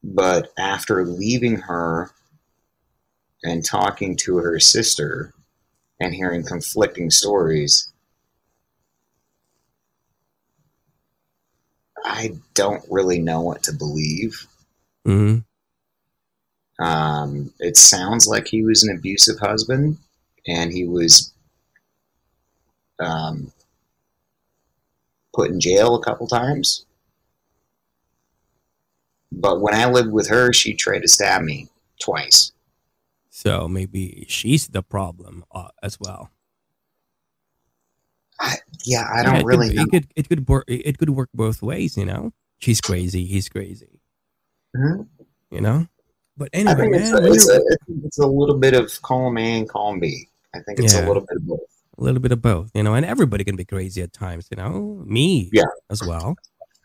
[0.02, 2.10] but after leaving her
[3.42, 5.32] and talking to her sister
[6.00, 7.90] and hearing conflicting stories,
[12.04, 14.46] I don't really know what to believe.
[15.06, 16.84] Mm-hmm.
[16.84, 19.98] Um, it sounds like he was an abusive husband,
[20.46, 21.32] and he was
[23.00, 23.52] um,
[25.34, 26.84] put in jail a couple times.
[29.32, 31.68] But when I lived with her, she tried to stab me
[32.00, 32.52] twice.
[33.30, 36.30] So maybe she's the problem uh, as well.
[38.84, 39.82] Yeah, I don't it really Could, know.
[39.82, 40.64] it could it could work.
[40.68, 41.96] It could work both ways.
[41.96, 43.26] You know, she's crazy.
[43.26, 43.97] He's crazy.
[44.76, 45.06] Mhm.
[45.50, 45.86] You know.
[46.36, 47.60] But anyway, think it's man, a, it's, a,
[48.04, 50.28] it's a little bit of column A and column B.
[50.54, 51.04] I think it's Yeah.
[51.04, 51.60] a little bit of both.
[51.98, 54.56] a little bit of both, you know, and everybody can be crazy at times, you
[54.56, 55.64] know, me Yeah.
[55.90, 56.36] as well.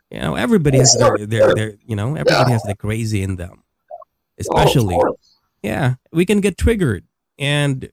[0.10, 3.64] You know, everybody has their, their, their you know, everybody has the crazy in them.
[4.39, 5.15] Especially, Oh,
[5.61, 7.05] yeah, we can get triggered
[7.38, 7.91] and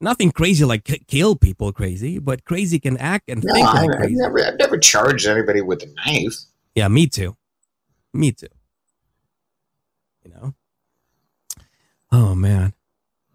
[0.00, 4.00] nothing crazy like kill people crazy, but crazy can act and No, think I, like
[4.00, 6.34] I've never, I've never charged anybody with a knife.
[6.74, 7.36] Yeah, me too.
[8.12, 8.48] Me too.
[10.24, 10.54] You know?
[12.12, 12.72] Oh man.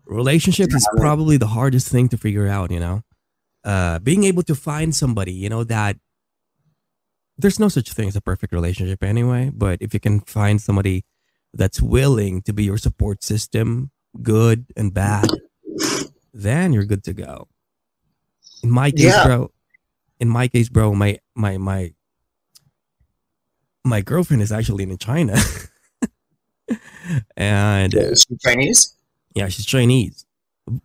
[0.06, 3.04] Relationships is probably the hardest thing to figure out, you know?
[3.66, 5.98] uh, being able to find somebody, you know, that
[7.38, 9.52] there's no such thing as a perfect relationship anyway.
[9.54, 11.04] But if you can find somebody
[11.54, 13.92] that's willing to be your support system,
[14.24, 15.28] good and bad,
[16.34, 17.48] then you're good to go.
[18.64, 19.26] In my case, Yeah.
[19.28, 19.52] bro,
[20.20, 21.94] in my case, bro, my my my
[23.84, 25.36] my girlfriend is actually in China.
[27.38, 28.96] and uh, Is she Chinese?
[29.36, 30.26] yeah, she's Chinese.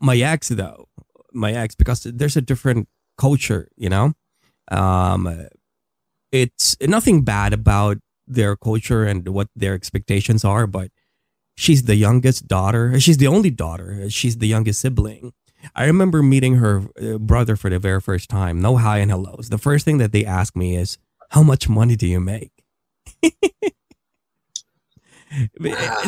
[0.00, 0.88] My ex, though,
[1.32, 2.88] my ex, because there's a different
[3.18, 4.12] culture, you know.
[4.70, 5.48] Um,
[6.32, 10.90] it's nothing bad about their culture and what their expectations are, but
[11.56, 12.98] she's the youngest daughter.
[13.00, 14.08] She's the only daughter.
[14.10, 15.32] She's the youngest sibling.
[15.74, 18.60] I remember meeting her uh, brother for the very first time.
[18.60, 19.48] No hi and hellos.
[19.50, 20.98] The first thing that they ask me is,
[21.30, 22.52] "How much money do you make?"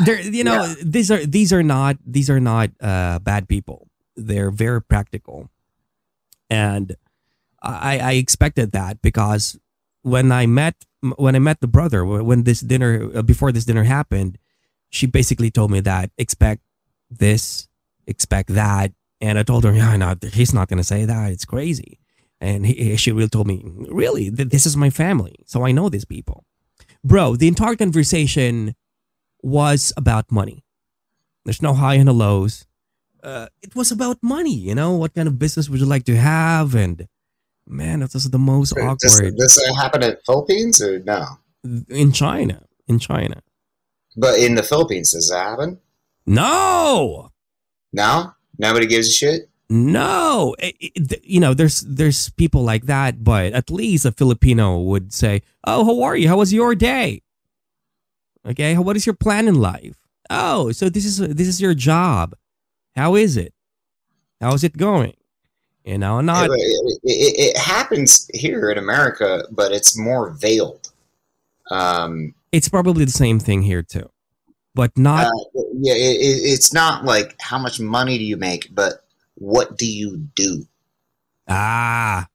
[0.04, 0.74] They're, you know, Yeah.
[0.84, 3.88] these are these are not these are not uh, bad people.
[4.16, 5.50] They're very practical,
[6.50, 6.94] and
[7.62, 9.58] I, I expected that because
[10.02, 10.74] when I met
[11.16, 14.38] when I met the brother when this dinner uh, before this dinner happened,
[14.90, 16.62] she basically told me that expect
[17.10, 17.68] this,
[18.06, 21.32] expect that, and I told her, yeah, no, he's not gonna say that.
[21.32, 21.98] It's crazy,
[22.40, 26.04] and he, she really told me, really, this is my family, so I know these
[26.06, 26.44] people,
[27.04, 27.36] bro.
[27.36, 28.74] The entire conversation
[29.42, 30.64] was about money.
[31.44, 32.66] There's no high and lows.
[33.22, 34.54] Uh, it was about money.
[34.54, 36.74] You know, what kind of business would you like to have?
[36.74, 37.08] And
[37.66, 41.24] man, that was the most Does, awkward does that happen Philippines or no?
[41.88, 42.62] in China.
[42.88, 43.42] In China,
[44.16, 45.78] But in the Philippines, does that happen?
[46.24, 47.30] no.
[47.92, 48.32] No?
[48.58, 49.50] Nobody gives a shit?
[49.68, 54.78] No, It- it- you know, there's there's people like that, but at least a Filipino
[54.80, 56.28] would say, "Oh, how are you?
[56.28, 57.22] How was your day?
[58.46, 59.96] Okay, what is your plan in life?
[60.30, 62.34] Oh, so this is this is your job.
[62.94, 63.52] How is it?
[64.40, 65.14] How's it going?
[65.84, 70.92] You know, not it, it- it- happens here in America, but it's more veiled.
[71.70, 74.08] Um, it's probably the same thing here too,
[74.74, 75.30] but not uh,
[75.74, 76.18] yeah, it,
[76.52, 79.04] it's not like how much money do you make, but
[79.34, 80.66] what do you do
[81.48, 82.26] ah.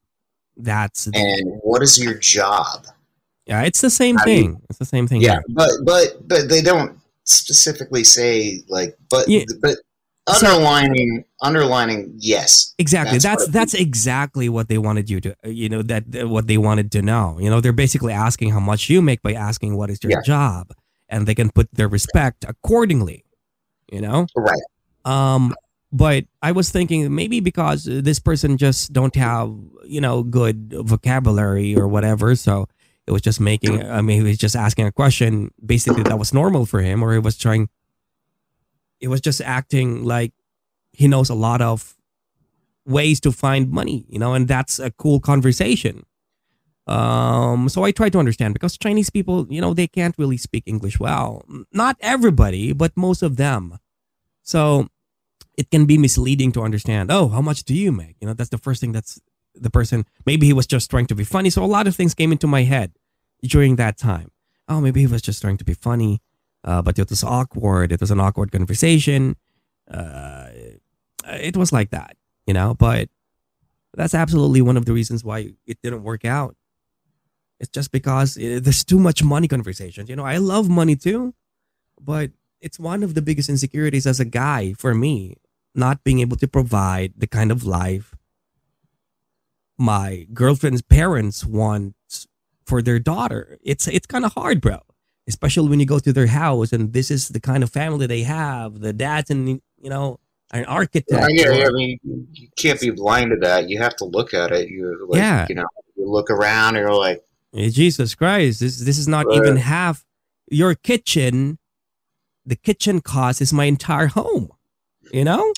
[0.58, 2.86] That's and what is your job?
[3.52, 4.48] Yeah, it's the same you- thing.
[4.70, 5.22] It's the same thing.
[5.22, 5.44] Yeah, here.
[5.60, 9.44] but but but they don't specifically say like, but Yeah.
[9.62, 9.76] but
[10.30, 12.74] So- underlining underlining yes.
[12.78, 13.18] Exactly.
[13.18, 16.92] That's That's that's, exactly what they wanted you to, you know, that what they wanted
[16.96, 17.38] to know.
[17.40, 20.22] You know, they're basically asking how much you make by asking what is your Yeah.
[20.26, 20.64] job,
[21.10, 23.26] and they can put their respect accordingly.
[23.92, 24.28] You know.
[24.38, 24.66] Right.
[25.04, 25.54] Um,
[25.92, 29.52] but I was thinking maybe because this person just don't have
[29.86, 32.68] you know good vocabulary or whatever, so
[33.12, 33.86] it was just making.
[33.86, 35.52] I mean, he was just asking a question.
[35.64, 37.70] Basically, that was normal for him, or he was trying.
[39.00, 40.34] It was just acting like
[40.94, 41.96] he knows a lot of
[42.86, 46.06] ways to find money, you know, and that's a cool conversation.
[46.88, 50.64] Um, so I try to understand because Chinese people, you know, they can't really speak
[50.66, 51.46] English well.
[51.72, 53.78] Not everybody, but most of them.
[54.42, 54.88] So
[55.58, 58.16] it can be misleading to understand, oh, how much do you make?
[58.20, 59.20] You know, that's the first thing that's
[59.54, 61.50] the person, maybe he was just trying to be funny.
[61.50, 62.94] So a lot of things came into my head
[63.44, 64.32] during that time.
[64.68, 66.22] Oh, maybe he was just trying to be funny,
[66.64, 67.92] uh, but it was awkward.
[67.92, 69.36] It was an awkward conversation.
[69.90, 70.48] Uh,
[71.26, 72.16] it was like that,
[72.48, 73.10] you know, but
[73.94, 76.56] that's absolutely one of the reasons why it didn't work out.
[77.60, 80.10] It's just because uh, there's too much money conversations.
[80.10, 81.34] You know, I love money too,
[82.00, 82.32] but
[82.62, 85.36] it's one of the biggest insecurities as a guy for me,
[85.76, 88.16] not being able to provide the kind of life
[89.82, 91.96] my girlfriend's parents want
[92.66, 93.58] for their daughter.
[93.64, 94.80] It's it's kind of hard, bro.
[95.28, 98.24] Especially when you go to their house and this is the kind of family they
[98.24, 98.80] have.
[98.80, 100.20] The dad's and you know
[100.52, 101.08] an architect.
[101.10, 102.00] Yeah, yeah, yeah, I mean,
[102.34, 103.70] you can't be blind to that.
[103.70, 104.70] You have to look at it.
[104.70, 105.46] You like, Yeah.
[105.48, 105.66] you know,
[105.96, 107.24] you look around and you're like,
[107.56, 110.06] Eh, Jesus Christ, this this is not even half
[110.50, 111.58] your kitchen.
[112.46, 114.50] The kitchen cost is my entire home.
[115.14, 115.54] You know,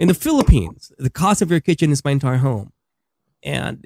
[0.00, 2.72] in the Philippines, the cost of your kitchen is my entire home.
[3.42, 3.84] And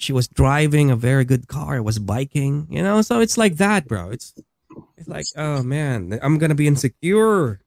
[0.00, 1.82] she was driving a very good car.
[1.82, 2.66] Was biking.
[2.70, 4.10] You know, so it's like that, bro.
[4.10, 4.34] It's
[4.96, 7.60] it's like, oh man, I'm gonna be insecure.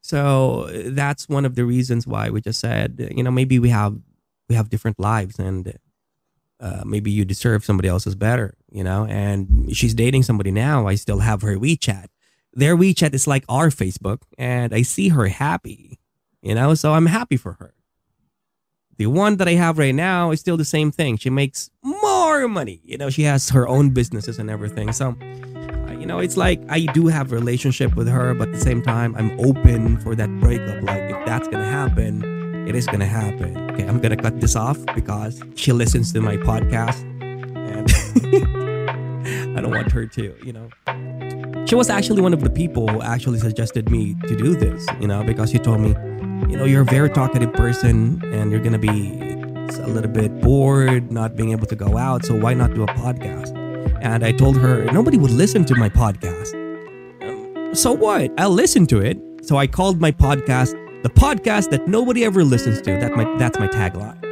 [0.00, 3.96] So that's one of the reasons why we just said, you know, maybe we have
[4.48, 5.78] we have different lives and
[6.60, 9.06] uh, maybe you deserve somebody else's better, you know?
[9.06, 10.86] And she's dating somebody now.
[10.86, 12.06] I still have her WeChat.
[12.52, 15.98] Their WeChat is like our Facebook, and I see her happy,
[16.42, 16.74] you know?
[16.74, 17.72] So I'm happy for her.
[19.00, 21.16] The one that I have right now is still the same thing.
[21.16, 22.82] She makes more money.
[22.84, 24.92] You know, she has her own businesses and everything.
[24.92, 25.16] So,
[25.88, 28.60] uh, you know, it's like I do have a relationship with her, but at the
[28.60, 30.82] same time, I'm open for that breakup.
[30.82, 33.70] Like, if that's going to happen, it is gonna happen.
[33.70, 37.00] Okay, I'm gonna cut this off because she listens to my podcast,
[37.56, 37.90] and
[39.56, 40.68] I don't want her to, you know.
[41.66, 45.08] She was actually one of the people who actually suggested me to do this, you
[45.08, 45.94] know, because she told me,
[46.48, 48.88] you know, you're a very talkative person and you're gonna be
[49.78, 52.86] a little bit bored, not being able to go out, so why not do a
[52.86, 53.56] podcast?
[54.02, 56.54] And I told her nobody would listen to my podcast.
[57.22, 58.30] Um, so what?
[58.38, 59.18] I'll listen to it.
[59.42, 62.92] So I called my podcast the podcast that nobody ever listens to.
[62.92, 64.29] That my that's my tagline.